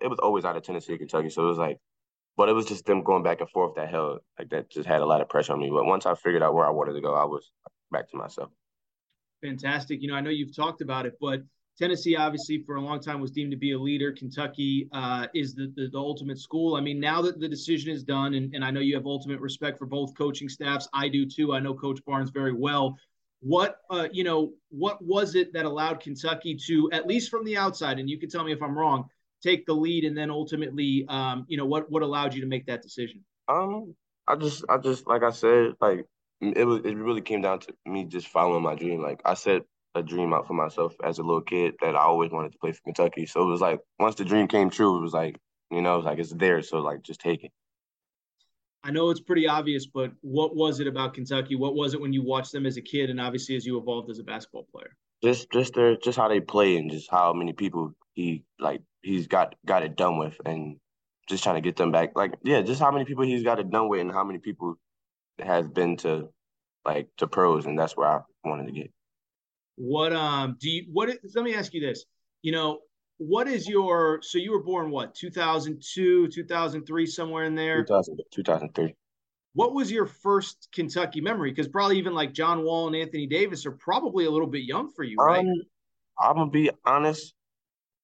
[0.00, 1.78] it was always out of Tennessee Kentucky, so it was like
[2.36, 5.02] but it was just them going back and forth that held like that just had
[5.02, 5.70] a lot of pressure on me.
[5.70, 7.50] But once I figured out where I wanted to go, I was
[7.90, 8.50] back to myself.
[9.42, 10.02] Fantastic.
[10.02, 11.40] You know, I know you've talked about it, but
[11.78, 14.12] Tennessee, obviously, for a long time was deemed to be a leader.
[14.12, 16.76] Kentucky uh, is the, the, the ultimate school.
[16.76, 19.40] I mean, now that the decision is done, and, and I know you have ultimate
[19.40, 20.88] respect for both coaching staffs.
[20.92, 21.54] I do too.
[21.54, 22.96] I know Coach Barnes very well.
[23.40, 27.56] What uh, you know, what was it that allowed Kentucky to, at least from the
[27.56, 29.06] outside, and you can tell me if I'm wrong,
[29.42, 32.66] take the lead, and then ultimately, um, you know, what what allowed you to make
[32.66, 33.24] that decision?
[33.48, 33.94] Um,
[34.28, 36.04] I just, I just, like I said, like
[36.42, 39.00] it was, it really came down to me just following my dream.
[39.00, 39.62] Like I said
[39.94, 42.72] a dream out for myself as a little kid that I always wanted to play
[42.72, 43.26] for Kentucky.
[43.26, 45.36] So it was like once the dream came true, it was like
[45.70, 46.62] you know, it was like it's there.
[46.62, 47.52] So like just take it.
[48.82, 51.54] I know it's pretty obvious, but what was it about Kentucky?
[51.54, 54.10] What was it when you watched them as a kid, and obviously as you evolved
[54.10, 54.96] as a basketball player?
[55.22, 59.26] Just, just their, just how they play, and just how many people he like he's
[59.26, 60.76] got got it done with, and
[61.28, 62.12] just trying to get them back.
[62.16, 64.76] Like, yeah, just how many people he's got it done with, and how many people
[65.38, 66.30] has been to
[66.86, 68.90] like to pros, and that's where I wanted to get.
[69.80, 72.04] What um do you what let me ask you this.
[72.42, 72.80] You know,
[73.16, 77.82] what is your so you were born what 2002 2003 somewhere in there?
[77.82, 78.94] 2000, 2003
[79.54, 81.50] what was your first kentucky memory?
[81.50, 84.90] Because probably even like john wall and anthony davis are probably a little bit young
[84.90, 85.40] for you right?
[85.40, 85.62] Um,
[86.18, 87.34] i'm gonna be honest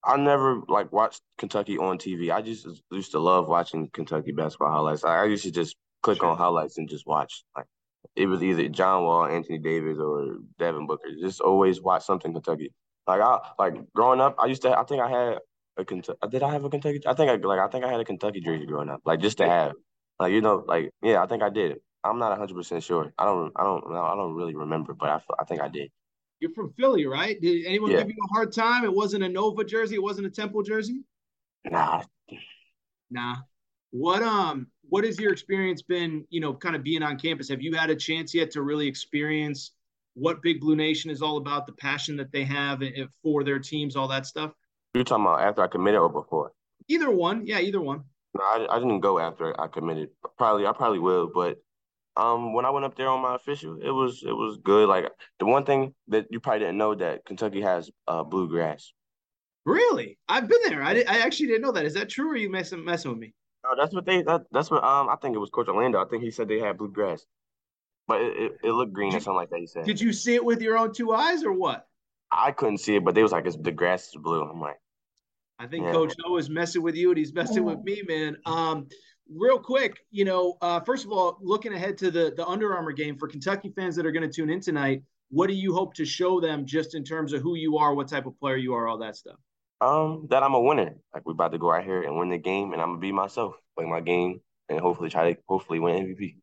[0.03, 4.71] i never like watched kentucky on tv i just used to love watching kentucky basketball
[4.71, 5.05] highlights.
[5.05, 6.27] I used to just click sure.
[6.27, 7.67] on highlights and just watch like
[8.15, 11.09] it was either John Wall, Anthony Davis, or Devin Booker.
[11.21, 12.73] Just always watch something Kentucky.
[13.07, 14.79] Like I like growing up, I used to.
[14.79, 15.39] I think I had
[15.77, 16.19] a Kentucky.
[16.23, 17.01] Uh, did I have a Kentucky?
[17.07, 17.61] I think I like.
[17.61, 19.01] I think I had a Kentucky jersey growing up.
[19.05, 19.73] Like just to have.
[20.19, 21.77] Like you know, like yeah, I think I did.
[22.03, 23.13] I'm not 100 percent sure.
[23.19, 23.53] I don't.
[23.57, 23.85] I don't.
[23.95, 25.21] I don't really remember, but I.
[25.41, 25.91] I think I did.
[26.41, 27.41] You're from Philly, right?
[27.41, 27.99] Did anyone yeah.
[27.99, 28.85] give you a hard time?
[28.85, 29.95] It wasn't a Nova jersey.
[29.95, 31.03] It wasn't a Temple jersey.
[31.65, 32.03] Nah.
[33.11, 33.37] Nah.
[33.99, 37.49] What um what has your experience been, you know, kind of being on campus?
[37.49, 39.73] Have you had a chance yet to really experience
[40.13, 42.83] what Big Blue Nation is all about, the passion that they have
[43.23, 44.53] for their teams, all that stuff?
[44.93, 46.53] You're talking about after I committed or before?
[46.89, 47.47] Either one.
[47.47, 48.05] Yeah, either one.
[48.37, 50.11] No, I, I didn't go after I committed.
[50.37, 51.57] Probably I probably will, but
[52.19, 54.91] um when I went up there on my official, it was it was good.
[54.91, 55.07] Like
[55.39, 58.93] the one thing that you probably didn't know that Kentucky has uh bluegrass.
[59.65, 60.19] Really?
[60.29, 60.83] I've been there.
[60.83, 61.87] I, I actually didn't know that.
[61.87, 63.33] Is that true or are you messing messing with me?
[63.69, 64.23] No, that's what they.
[64.23, 64.85] That, that's what.
[64.85, 66.03] Um, I think it was Coach Orlando.
[66.03, 67.25] I think he said they had blue grass,
[68.07, 69.59] but it, it, it looked green or something like that.
[69.59, 69.85] He said.
[69.85, 71.87] Did you see it with your own two eyes or what?
[72.31, 74.77] I couldn't see it, but they was like, "It's the grass is blue." I'm like,
[75.59, 75.93] I think Yeah.
[75.93, 78.37] Coach O is messing with you and he's messing with me, man.
[78.47, 78.89] Um,
[79.29, 82.93] real quick, you know, uh, first of all, looking ahead to the the Under Armour
[82.93, 85.95] game for Kentucky fans that are going to tune in tonight, what do you hope
[85.95, 88.75] to show them just in terms of who you are, what type of player you
[88.75, 89.37] are, all that stuff?
[89.81, 90.95] Um, that I'm a winner.
[91.13, 93.13] Like we're about to go out here and win the game, and I'm gonna be
[93.13, 96.37] myself, play my game, and hopefully try to hopefully win MVP.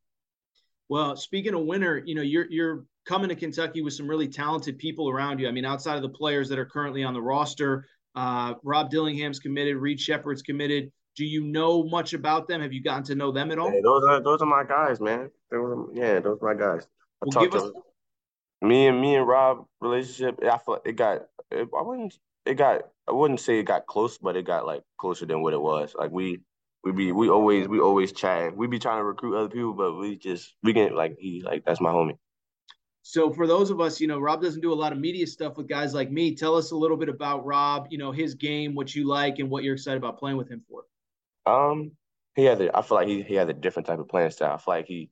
[0.89, 4.77] Well, speaking of winner, you know, you're you're coming to Kentucky with some really talented
[4.77, 5.47] people around you.
[5.47, 9.39] I mean, outside of the players that are currently on the roster, uh, Rob Dillingham's
[9.39, 10.91] committed, Reed Sheppard's committed.
[11.15, 12.61] Do you know much about them?
[12.61, 13.69] Have you gotten to know them at all?
[13.69, 15.31] Hey, those are those are my guys, man.
[15.49, 16.83] Those are, yeah, those are my guys.
[17.21, 17.71] I Well, talked to us-
[18.61, 20.39] me and me and Rob relationship.
[20.43, 21.23] I feel like it got.
[21.51, 22.17] It, I wouldn't.
[22.45, 22.83] It got.
[23.07, 25.95] I wouldn't say it got close, but it got like closer than what it was.
[25.95, 26.39] Like we.
[26.85, 28.57] We be we always we always chat.
[28.57, 31.63] We be trying to recruit other people, but we just we get like he like
[31.63, 32.17] that's my homie.
[33.03, 35.57] So for those of us, you know, Rob doesn't do a lot of media stuff
[35.57, 36.35] with guys like me.
[36.35, 39.49] Tell us a little bit about Rob, you know, his game, what you like, and
[39.49, 40.83] what you're excited about playing with him for.
[41.45, 41.91] Um,
[42.35, 42.75] he has a.
[42.75, 44.53] I feel like he he has a different type of playing style.
[44.53, 45.09] I feel like he,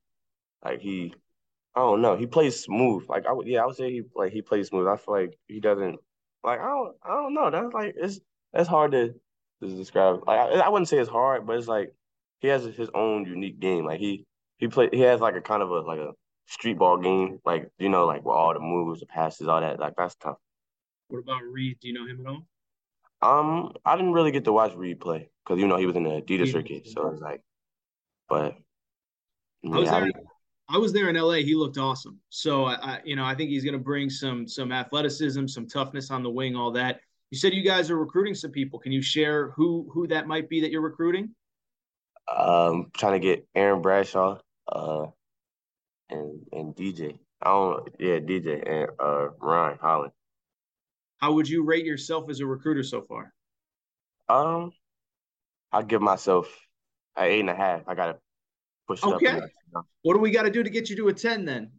[0.63, 1.13] like he,
[1.75, 2.15] I don't know.
[2.15, 3.05] He plays smooth.
[3.09, 4.87] Like I would, yeah, I would say he like he plays smooth.
[4.87, 5.99] I feel like he doesn't
[6.43, 7.49] like I don't I don't know.
[7.49, 8.19] That's like it's
[8.53, 9.13] that's hard to,
[9.61, 10.21] to describe.
[10.27, 11.93] Like I, I wouldn't say it's hard, but it's like
[12.39, 13.85] he has his own unique game.
[13.85, 14.25] Like he
[14.57, 16.11] he play he has like a kind of a like a
[16.47, 17.39] street ball game.
[17.45, 19.79] Like you know like with all the moves, the passes, all that.
[19.79, 20.37] Like that's tough.
[21.07, 21.77] What about Reed?
[21.81, 22.45] Do you know him at all?
[23.23, 26.03] Um, I didn't really get to watch Reed play because you know he was in
[26.03, 27.41] the Adidas circuit, so it's like,
[28.27, 28.55] but
[29.63, 30.05] I was yeah, I there.
[30.07, 30.25] didn't-
[30.71, 31.35] I was there in LA.
[31.35, 32.17] He looked awesome.
[32.29, 35.67] So I, I you know, I think he's going to bring some some athleticism, some
[35.67, 37.01] toughness on the wing, all that.
[37.29, 38.79] You said you guys are recruiting some people.
[38.79, 41.35] Can you share who who that might be that you're recruiting?
[42.35, 44.37] um trying to get Aaron Bradshaw,
[44.71, 45.07] uh,
[46.09, 47.17] and and DJ.
[47.41, 50.13] I don't, yeah, DJ and uh Ron Holland.
[51.17, 53.33] How would you rate yourself as a recruiter so far?
[54.29, 54.71] Um,
[55.71, 56.47] I give myself
[57.15, 57.81] an eight and a half.
[57.87, 58.17] I gotta
[58.91, 59.15] push it up.
[59.15, 59.35] Okay.
[59.35, 59.41] you
[59.73, 59.83] know?
[60.03, 61.71] What do we got to do to get you to a 10 then?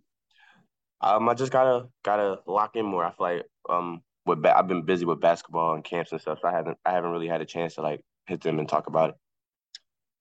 [1.01, 3.05] Um, I just gotta gotta lock in more.
[3.05, 6.39] I feel like um with ba- I've been busy with basketball and camps and stuff.
[6.41, 8.87] So I haven't I haven't really had a chance to like hit them and talk
[8.87, 9.17] about it.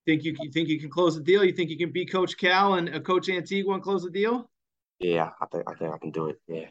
[0.08, 1.44] Think you, you think you can close the deal?
[1.44, 4.50] You think you can beat Coach Cal and uh, Coach Antigua and close the deal?
[4.98, 6.42] Yeah, I think I think I can do it.
[6.48, 6.66] Yeah.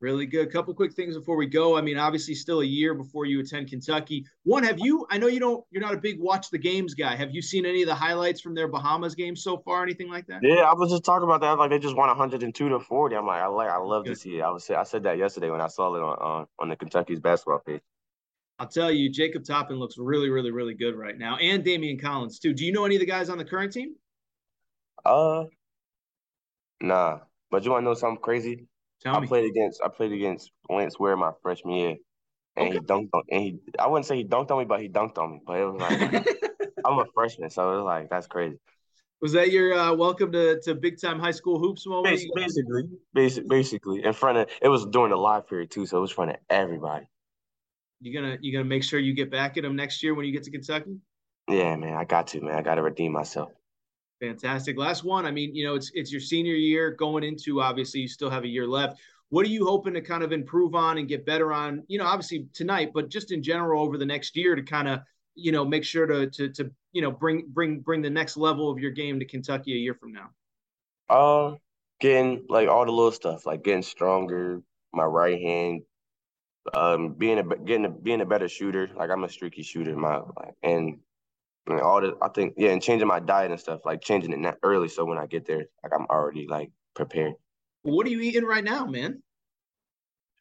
[0.00, 0.48] Really good.
[0.48, 1.76] A Couple quick things before we go.
[1.76, 4.26] I mean, obviously, still a year before you attend Kentucky.
[4.44, 5.06] One, have you?
[5.10, 5.64] I know you don't.
[5.70, 7.16] You're not a big watch the games guy.
[7.16, 9.82] Have you seen any of the highlights from their Bahamas game so far?
[9.82, 10.40] Anything like that?
[10.42, 11.58] Yeah, I was just talking about that.
[11.58, 13.16] Like they just won 102 to 40.
[13.16, 14.42] I'm like, I like, I love to see it.
[14.42, 17.20] I was, I said that yesterday when I saw it on on, on the Kentucky's
[17.20, 17.82] basketball page.
[18.58, 22.38] I'll tell you, Jacob Toppin looks really, really, really good right now, and Daimion Collins
[22.38, 22.54] too.
[22.54, 23.96] Do you know any of the guys on the current team?
[25.04, 25.44] Uh,
[26.80, 27.20] nah.
[27.50, 28.66] But you want to know something crazy?
[29.02, 29.26] Tell I me.
[29.26, 31.96] played against, I played against Lance Ware my freshman year,
[32.56, 34.88] and he dunked on, and he, I wouldn't say he dunked on me, but he
[34.88, 35.40] dunked on me.
[35.44, 36.26] But it was like,
[36.84, 38.58] I'm a freshman, so it was like that's crazy.
[39.20, 42.14] Was that your uh, welcome to, to big time high school hoops moment?
[42.14, 45.98] Bas- Basically, basic, basically, in front of it was during the live period too, so
[45.98, 47.06] it was in front of everybody.
[48.00, 50.32] You gonna you gonna make sure you get back at them next year when you
[50.32, 50.98] get to Kentucky?
[51.48, 53.50] Yeah, man, I got to, man, I got to redeem myself.
[54.22, 54.78] Fantastic.
[54.78, 55.26] Last one.
[55.26, 58.44] I mean, you know, it's it's your senior year going into obviously you still have
[58.44, 59.00] a year left.
[59.30, 61.82] What are you hoping to kind of improve on and get better on?
[61.88, 65.00] You know, obviously tonight, but just in general over the next year to kind of
[65.34, 68.70] you know make sure to to to you know bring bring bring the next level
[68.70, 70.30] of your game to Kentucky a year from now.
[71.10, 71.58] Um,
[71.98, 74.62] getting like all the little stuff, like getting stronger,
[74.92, 75.82] my right hand,
[76.74, 78.88] um, being a getting a, being a better shooter.
[78.94, 80.20] Like I'm a streaky shooter, my
[80.62, 81.00] and,
[81.66, 84.38] and all the I think yeah, and changing my diet and stuff, like changing it
[84.38, 87.34] not early, so when I get there, like I'm already like prepared.
[87.82, 89.22] What are you eating right now, man?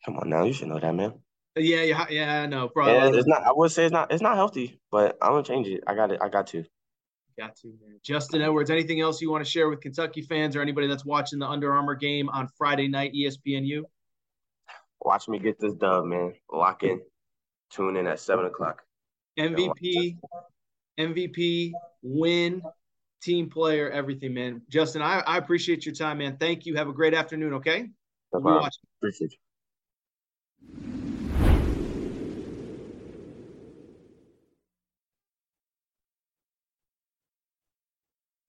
[0.05, 1.13] Come on now, you should know that, man.
[1.55, 2.41] Yeah, yeah, yeah.
[2.43, 2.88] I know, bro.
[2.88, 3.43] And it's not.
[3.43, 4.11] I would say it's not.
[4.11, 5.84] It's not healthy, but I'm gonna change it.
[5.86, 6.19] I got it.
[6.22, 6.63] I got to.
[7.38, 7.99] Got to, man.
[8.03, 11.39] Justin Edwards, anything else you want to share with Kentucky fans or anybody that's watching
[11.39, 13.84] the Under Armour game on Friday night, ESPNU?
[15.01, 16.34] Watch me get this dub, man.
[16.51, 17.01] Lock in.
[17.69, 18.84] Tune in at seven o'clock.
[19.38, 20.17] MVP,
[21.02, 21.72] MVP,
[22.04, 22.62] win,
[23.22, 24.62] team player, everything, man.
[24.70, 26.38] Justin, I, I appreciate your time, man.
[26.38, 26.76] Thank you.
[26.76, 27.84] Have a great afternoon, okay?
[27.84, 27.88] No
[28.34, 28.62] We'll be problem.
[28.64, 28.84] watching.
[28.99, 29.38] Appreciate you.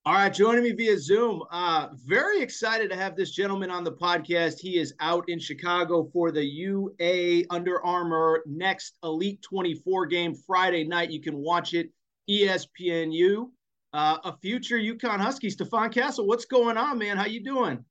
[0.05, 1.44] All right, joining me via Zoom.
[1.53, 4.59] Uh, very excited to have this gentleman on the podcast.
[4.59, 10.82] He is out in Chicago for the UA Under Armour next Elite 24 game Friday
[10.82, 11.12] night.
[11.12, 11.90] You can watch it
[12.32, 13.50] ESPNU.
[13.92, 16.26] uh, a future UConn Husky, Stephon Castle.
[16.26, 17.18] What's going on, man?
[17.18, 17.84] How you doing?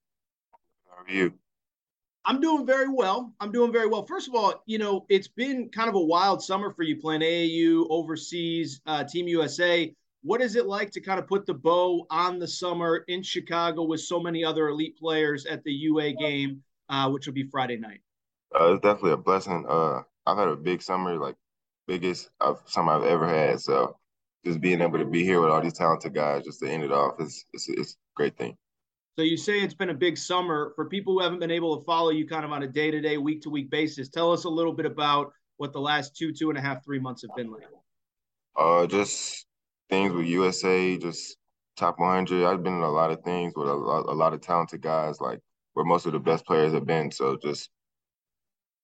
[0.89, 1.33] How are you?
[2.25, 3.33] I'm doing very well.
[3.39, 4.05] I'm doing very well.
[4.05, 7.21] First of all, you know, it's been kind of a wild summer for you playing
[7.21, 9.93] AAU, overseas, uh, Team USA.
[10.23, 13.83] What is it like to kind of put the bow on the summer in Chicago
[13.83, 17.77] with so many other elite players at the UA game, uh, which will be Friday
[17.77, 18.01] night?
[18.53, 19.65] Uh, it's definitely a blessing.
[19.67, 21.35] Uh, I've had a big summer, like
[21.87, 23.61] biggest of summer I've ever had.
[23.61, 23.97] So
[24.45, 26.91] just being able to be here with all these talented guys, just to end it
[26.91, 28.55] off, is it's, it's a great thing.
[29.17, 31.85] So you say it's been a big summer for people who haven't been able to
[31.85, 34.09] follow you kind of on a day to day, week to week basis.
[34.09, 36.99] Tell us a little bit about what the last two, two and a half, three
[36.99, 37.63] months have been like.
[38.57, 39.45] Uh, just
[39.89, 41.37] things with USA, just
[41.77, 42.45] top 100.
[42.45, 45.19] I've been in a lot of things with a lot, a lot of talented guys,
[45.19, 45.39] like
[45.73, 47.11] where most of the best players have been.
[47.11, 47.69] So just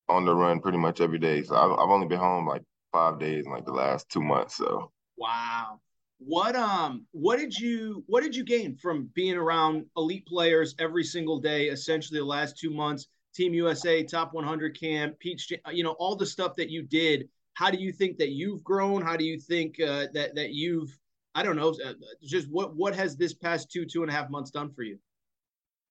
[0.10, 1.42] on the run pretty much every day.
[1.44, 4.58] So I've, I've only been home like five days in like the last two months.
[4.58, 5.80] So wow.
[6.20, 11.04] What um what did you what did you gain from being around elite players every
[11.04, 13.08] single day essentially the last 2 months?
[13.36, 17.30] Team USA top 100 camp Peach you know all the stuff that you did.
[17.54, 19.02] How do you think that you've grown?
[19.02, 20.98] How do you think uh, that that you've
[21.36, 21.94] I don't know uh,
[22.24, 24.98] just what what has this past two two and a half months done for you?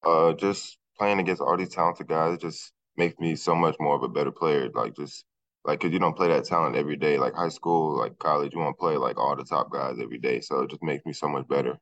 [0.05, 4.03] Uh just playing against all these talented guys just makes me so much more of
[4.03, 4.71] a better player.
[4.75, 5.25] Like just
[5.67, 7.19] like because you don't play that talent every day.
[7.19, 10.19] Like high school like college you want to play like all the top guys every
[10.19, 11.77] day so it just makes me so much better.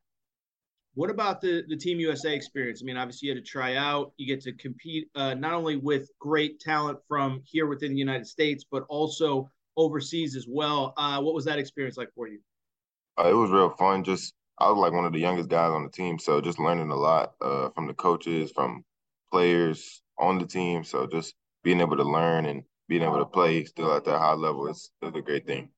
[0.95, 2.81] What about the the team usa experience?
[2.81, 4.13] I mean obviously you had to try out.
[4.17, 8.27] You get to compete uh, not only with great talent from here within the united
[8.27, 10.93] states but also overseas as well.
[10.97, 12.39] Uh, what was that experience like for you?
[13.17, 14.03] Uh, it was real fun.
[14.03, 16.89] Just i was like one of the youngest guys on the team so just learning
[16.89, 18.85] a lot uh, from the coaches from
[19.29, 23.63] players on the team so just being able to learn and being able to play
[23.65, 25.69] still at that high level is, is a great thing.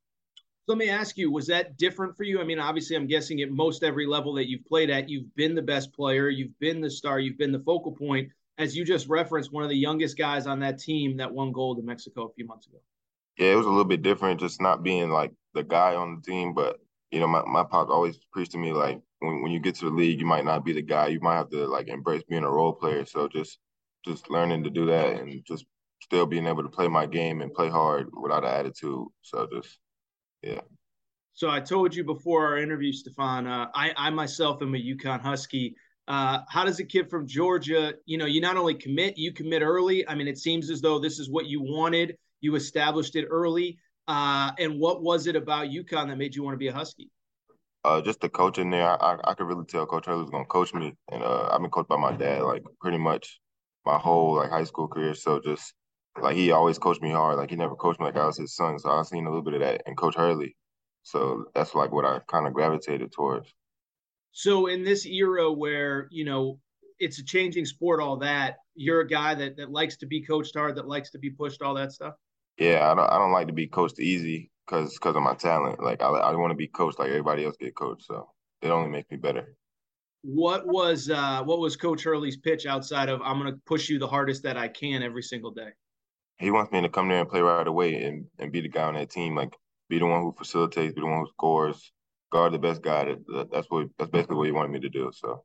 [0.67, 2.41] Let me ask you, was that different for you?
[2.41, 5.55] I mean, obviously, I'm guessing at most every level that you've played at, you've been
[5.55, 8.29] the best player, you've been the star, you've been the focal point.
[8.57, 11.79] As you just referenced, one of the youngest guys on that team that won gold
[11.79, 12.79] in Mexico a few months ago.
[13.37, 16.21] Yeah, it was a little bit different, just not being like the guy on the
[16.21, 16.53] team.
[16.53, 16.79] But,
[17.11, 19.85] you know, my, my pop always preached to me like, when, when you get to
[19.85, 21.07] the league, you might not be the guy.
[21.07, 23.05] You might have to like embrace being a role player.
[23.05, 23.57] So just
[24.05, 25.65] just learning to do that and just
[26.01, 29.07] still being able to play my game and play hard without an attitude.
[29.21, 29.79] So just,
[30.41, 30.61] yeah.
[31.33, 35.21] So I told you before our interview, Stephon, uh, I, I myself am a UConn
[35.21, 35.75] Husky.
[36.07, 39.61] Uh, how does a kid from Georgia, you know, you not only commit, you commit
[39.61, 40.07] early.
[40.07, 42.17] I mean, it seems as though this is what you wanted.
[42.39, 43.77] You established it early.
[44.07, 47.11] Uh, and what was it about UConn that made you want to be a Husky?
[47.83, 49.01] Uh, just the coach in there.
[49.03, 50.93] I, I could really tell Coach Hurley was going to coach me.
[51.11, 53.39] And uh, I've been coached by my dad, like, pretty much
[53.85, 55.13] my whole, like, high school career.
[55.13, 55.73] So just
[56.21, 57.37] like he always coached me hard.
[57.37, 58.79] Like he never coached me like I was his son.
[58.79, 60.55] So I seen a little bit of that in Coach Hurley.
[61.03, 63.53] So that's like what I kind of gravitated towards.
[64.31, 66.59] So in this era where you know
[66.99, 70.55] it's a changing sport, all that you're a guy that that likes to be coached
[70.55, 72.13] hard, that likes to be pushed, all that stuff.
[72.57, 73.09] Yeah, I don't.
[73.11, 75.81] I don't like to be coached easy because because of my talent.
[75.81, 78.05] Like I I want to be coached like everybody else get coached.
[78.05, 78.29] So
[78.61, 79.55] it only makes me better.
[80.23, 83.99] What was uh, what was Coach Hurley's pitch outside of I'm going to push you
[83.99, 85.69] the hardest that I can every single day?
[86.39, 88.83] He wants me to come there and play right away and, and be the guy
[88.83, 89.55] on that team, like
[89.89, 91.91] be the one who facilitates, be the one who scores,
[92.31, 93.05] guard the best guy.
[93.05, 95.11] That, that's what that's basically what he wanted me to do.
[95.13, 95.43] So.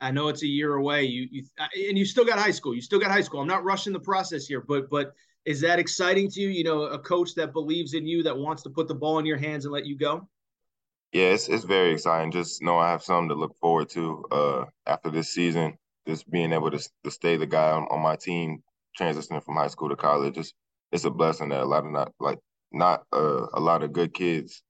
[0.00, 1.04] I know it's a year away.
[1.04, 1.44] You, you
[1.88, 2.74] and you still got high school.
[2.74, 3.40] You still got high school.
[3.40, 5.12] I'm not rushing the process here, but but
[5.44, 6.48] is that exciting to you?
[6.48, 9.26] You know, a coach that believes in you, that wants to put the ball in
[9.26, 10.28] your hands and let you go.
[11.12, 12.32] Yeah, it's it's very exciting.
[12.32, 15.78] Just know I have something to look forward to uh, after this season.
[16.06, 18.62] Just being able to to stay the guy on, on my team
[18.98, 20.36] transitioning from high school to college.
[20.36, 20.52] It's
[20.92, 22.38] it's a blessing that a lot of not like
[22.72, 24.62] not uh, a lot of good kids,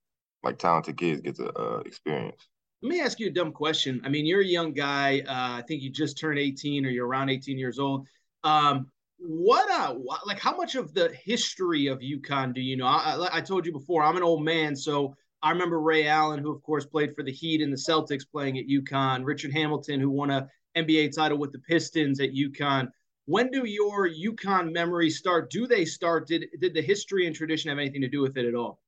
[0.43, 2.49] like talented kids, get to uh, experience.
[2.83, 4.03] Let me ask you a dumb question.
[4.05, 5.21] I mean, you're a young guy.
[5.21, 8.07] Uh, I think you just turned 18 or you're around 18 years old.
[8.43, 9.95] Um, what uh
[10.27, 12.87] like how much of the history of UConn do you know?
[12.87, 16.41] I, I, I, told you before, I'm an old man, so I remember Ray Allen,
[16.41, 19.25] who of course played for the Heat and the Celtics, playing at UConn.
[19.25, 22.89] Richard Hamilton, who won a NBA title with the Pistons at UConn
[23.27, 25.51] when do your UConn memories start?
[25.51, 26.27] Do they start?
[26.27, 28.81] Did did the history and tradition have anything to do with it at all?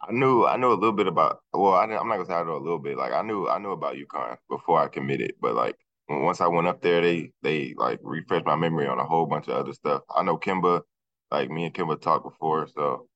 [0.00, 1.40] I knew I knew a little bit about.
[1.52, 2.96] Well, I, am not gonna say I know a little bit.
[2.96, 5.76] Like I knew I knew about UConn before I committed, but like
[6.08, 9.48] once I went up there, they they like refreshed my memory on a whole bunch
[9.48, 10.02] of other stuff.
[10.14, 10.82] I know Kemba,
[11.30, 13.06] like me and Kemba talked before, so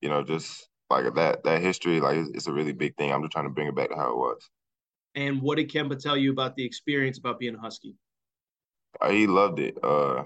[0.00, 3.12] you know just like that that history, like it's, it's a really big thing.
[3.12, 4.50] I'm just trying to bring it back to how it was.
[5.14, 7.96] And what did Kemba tell you about the experience about being a Husky?
[9.06, 9.76] He loved it.
[9.82, 10.24] Uh,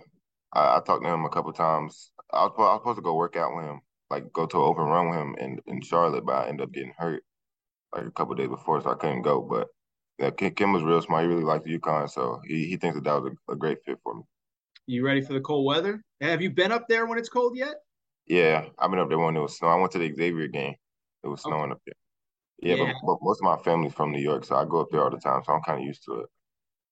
[0.53, 2.11] I, I, talked to him a couple times.
[2.33, 4.63] I was, I was supposed to go work out with him, like go to an
[4.63, 7.23] open run with him in, in Charlotte, but I ended up getting hurt.
[7.95, 9.43] like a couple days before, so I couldn't go.
[9.43, 9.69] But
[10.19, 11.25] yeah, Kim, Kim was real smart.
[11.25, 13.79] He really liked the UConn, so he he thinks that that was a, a great
[13.85, 14.23] fit for me.
[14.87, 16.03] You ready for the cold weather?
[16.21, 17.77] Have you been up there when it's cold yet?
[18.27, 19.69] Yeah, I've been up there when it was snow.
[19.69, 20.75] I went to the Xavier game.
[21.25, 21.73] It was snowing okay.
[21.73, 21.95] up there.
[22.63, 22.93] Yeah, yeah.
[23.03, 25.11] But, but, most of my family's from New York, so I go up there all
[25.11, 25.43] the time.
[25.45, 26.27] So I'm kind of used to it.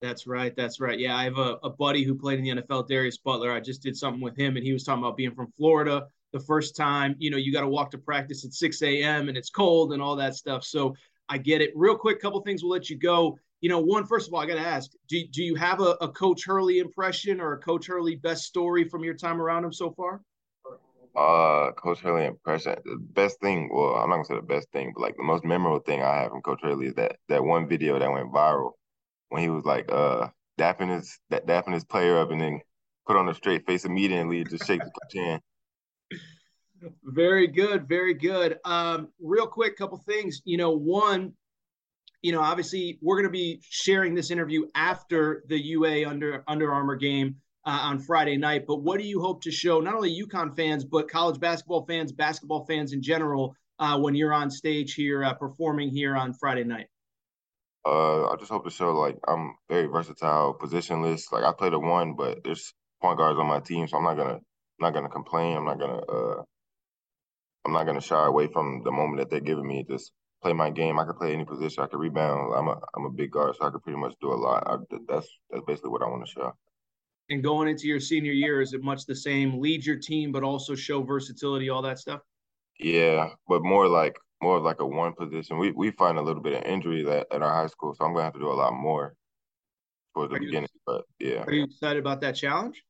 [0.03, 0.55] That's right.
[0.57, 0.99] That's right.
[0.99, 3.53] Yeah, I have a, a buddy who played in the NFL, Darius Butler.
[3.53, 6.41] I just did something with him, and he was talking about being from Florida the
[6.41, 7.15] first time.
[7.19, 9.29] You know, you got to walk to practice at 6 a.m.
[9.29, 10.65] and it's cold and all that stuff.
[10.65, 10.95] So
[11.29, 11.73] I get it.
[11.75, 13.39] Real quick, couple things we'll let you go.
[13.61, 15.97] You know, one, first of all, I got to ask do, do you have a,
[16.01, 19.73] a Coach Hurley impression or a Coach Hurley best story from your time around him
[19.73, 20.23] so far?
[21.15, 22.77] Uh, Coach Hurley impression.
[22.85, 25.45] The best thing, well, I'm not gonna say the best thing, but like the most
[25.45, 28.73] memorable thing I have from Coach Hurley is that that one video that went viral
[29.31, 30.29] when he was like uh
[30.59, 32.61] dapping his that dapping his player up and then
[33.07, 35.41] put on a straight face immediately just shake the hand.
[37.05, 38.59] Very good, very good.
[38.65, 40.41] Um, real quick, couple things.
[40.45, 41.33] You know, one,
[42.23, 46.73] you know, obviously we're going to be sharing this interview after the UA Under Under
[46.73, 48.65] Armour game uh, on Friday night.
[48.67, 52.13] But what do you hope to show not only UConn fans but college basketball fans,
[52.13, 56.65] basketball fans in general, uh, when you're on stage here uh, performing here on Friday
[56.65, 56.87] night?
[57.85, 61.33] Uh, I just hope to show like I'm very versatile, positionless.
[61.33, 64.17] Like I play the one, but there's point guards on my team, so I'm not
[64.17, 65.57] gonna I'm not gonna complain.
[65.57, 66.43] I'm not gonna uh
[67.65, 69.85] I'm not gonna shy away from the moment that they're giving me.
[69.89, 70.13] Just
[70.43, 70.99] play my game.
[70.99, 71.83] I can play any position.
[71.83, 72.55] I can rebound.
[72.55, 74.65] I'm a I'm a big guard, so I can pretty much do a lot.
[74.67, 74.77] I,
[75.09, 76.53] that's that's basically what I want to show.
[77.31, 79.61] And going into your senior year, is it much the same?
[79.61, 82.21] Lead your team, but also show versatility, all that stuff.
[82.79, 85.59] Yeah, but more like more of like a one position.
[85.59, 88.13] We we find a little bit of injury at, at our high school, so I'm
[88.13, 89.15] gonna have to do a lot more
[90.15, 90.69] towards the are beginning.
[90.75, 92.83] You, but yeah, are you excited about that challenge?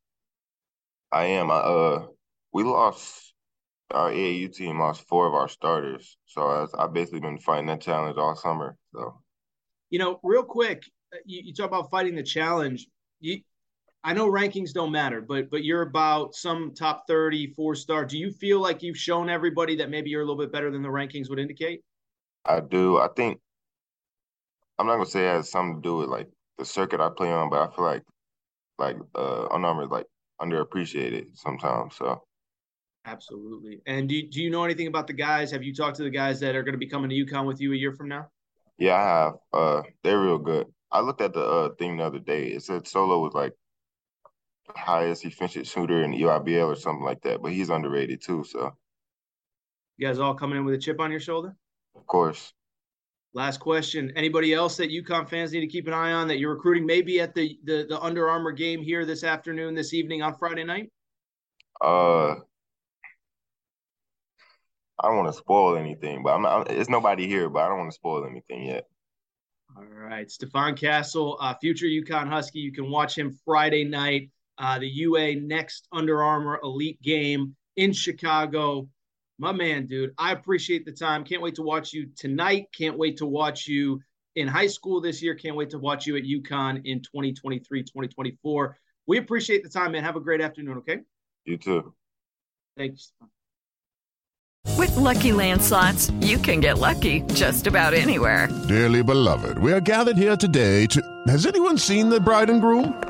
[1.12, 1.50] I am.
[1.50, 2.06] I, uh,
[2.52, 3.34] we lost
[3.90, 7.80] our AAU team lost four of our starters, so I, I've basically been fighting that
[7.80, 8.76] challenge all summer.
[8.92, 9.20] So,
[9.90, 12.86] you know, real quick, uh, you, you talk about fighting the challenge.
[13.18, 13.40] You
[14.02, 18.04] I know rankings don't matter, but but you're about some top 30, four star.
[18.04, 20.82] Do you feel like you've shown everybody that maybe you're a little bit better than
[20.82, 21.82] the rankings would indicate?
[22.46, 22.98] I do.
[22.98, 23.40] I think
[24.78, 27.30] I'm not gonna say it has something to do with like the circuit I play
[27.30, 28.02] on, but I feel like
[28.78, 29.48] like uh
[29.82, 30.06] is like
[30.40, 31.96] underappreciated sometimes.
[31.96, 32.22] So
[33.04, 33.82] absolutely.
[33.86, 35.50] And do do you know anything about the guys?
[35.50, 37.60] Have you talked to the guys that are going to be coming to UConn with
[37.60, 38.28] you a year from now?
[38.78, 39.32] Yeah, I have.
[39.52, 40.66] Uh, they're real good.
[40.90, 42.48] I looked at the uh, thing the other day.
[42.48, 43.52] It said Solo was like
[44.76, 48.44] highest efficient shooter in EYBL or something like that, but he's underrated too.
[48.44, 48.72] So,
[49.96, 51.54] you guys all coming in with a chip on your shoulder?
[51.94, 52.52] Of course.
[53.32, 54.12] Last question.
[54.16, 57.20] Anybody else that UConn fans need to keep an eye on that you're recruiting maybe
[57.20, 60.90] at the the, the Under Armour game here this afternoon, this evening on Friday night?
[61.80, 62.32] Uh,
[65.02, 66.70] I don't want to spoil anything, but I'm not.
[66.70, 68.86] It's nobody here, but I don't want to spoil anything yet.
[69.76, 72.58] All right, Stephon Castle, uh, future UConn Husky.
[72.58, 74.30] You can watch him Friday night
[74.60, 78.88] uh, the UA next Under Armour Elite game in Chicago.
[79.38, 81.24] My man, dude, I appreciate the time.
[81.24, 82.66] Can't wait to watch you tonight.
[82.76, 84.00] Can't wait to watch you
[84.36, 85.34] in high school this year.
[85.34, 88.76] Can't wait to watch you at UConn in 2023, 2024.
[89.06, 90.04] We appreciate the time, man.
[90.04, 90.98] Have a great afternoon, okay?
[91.46, 91.94] You too.
[92.76, 93.12] Thanks.
[94.76, 98.48] With LuckyLand Slots, you can get lucky just about anywhere.
[98.68, 101.22] Dearly beloved, we are gathered here today to.
[101.28, 103.09] Has anyone seen the bride and groom?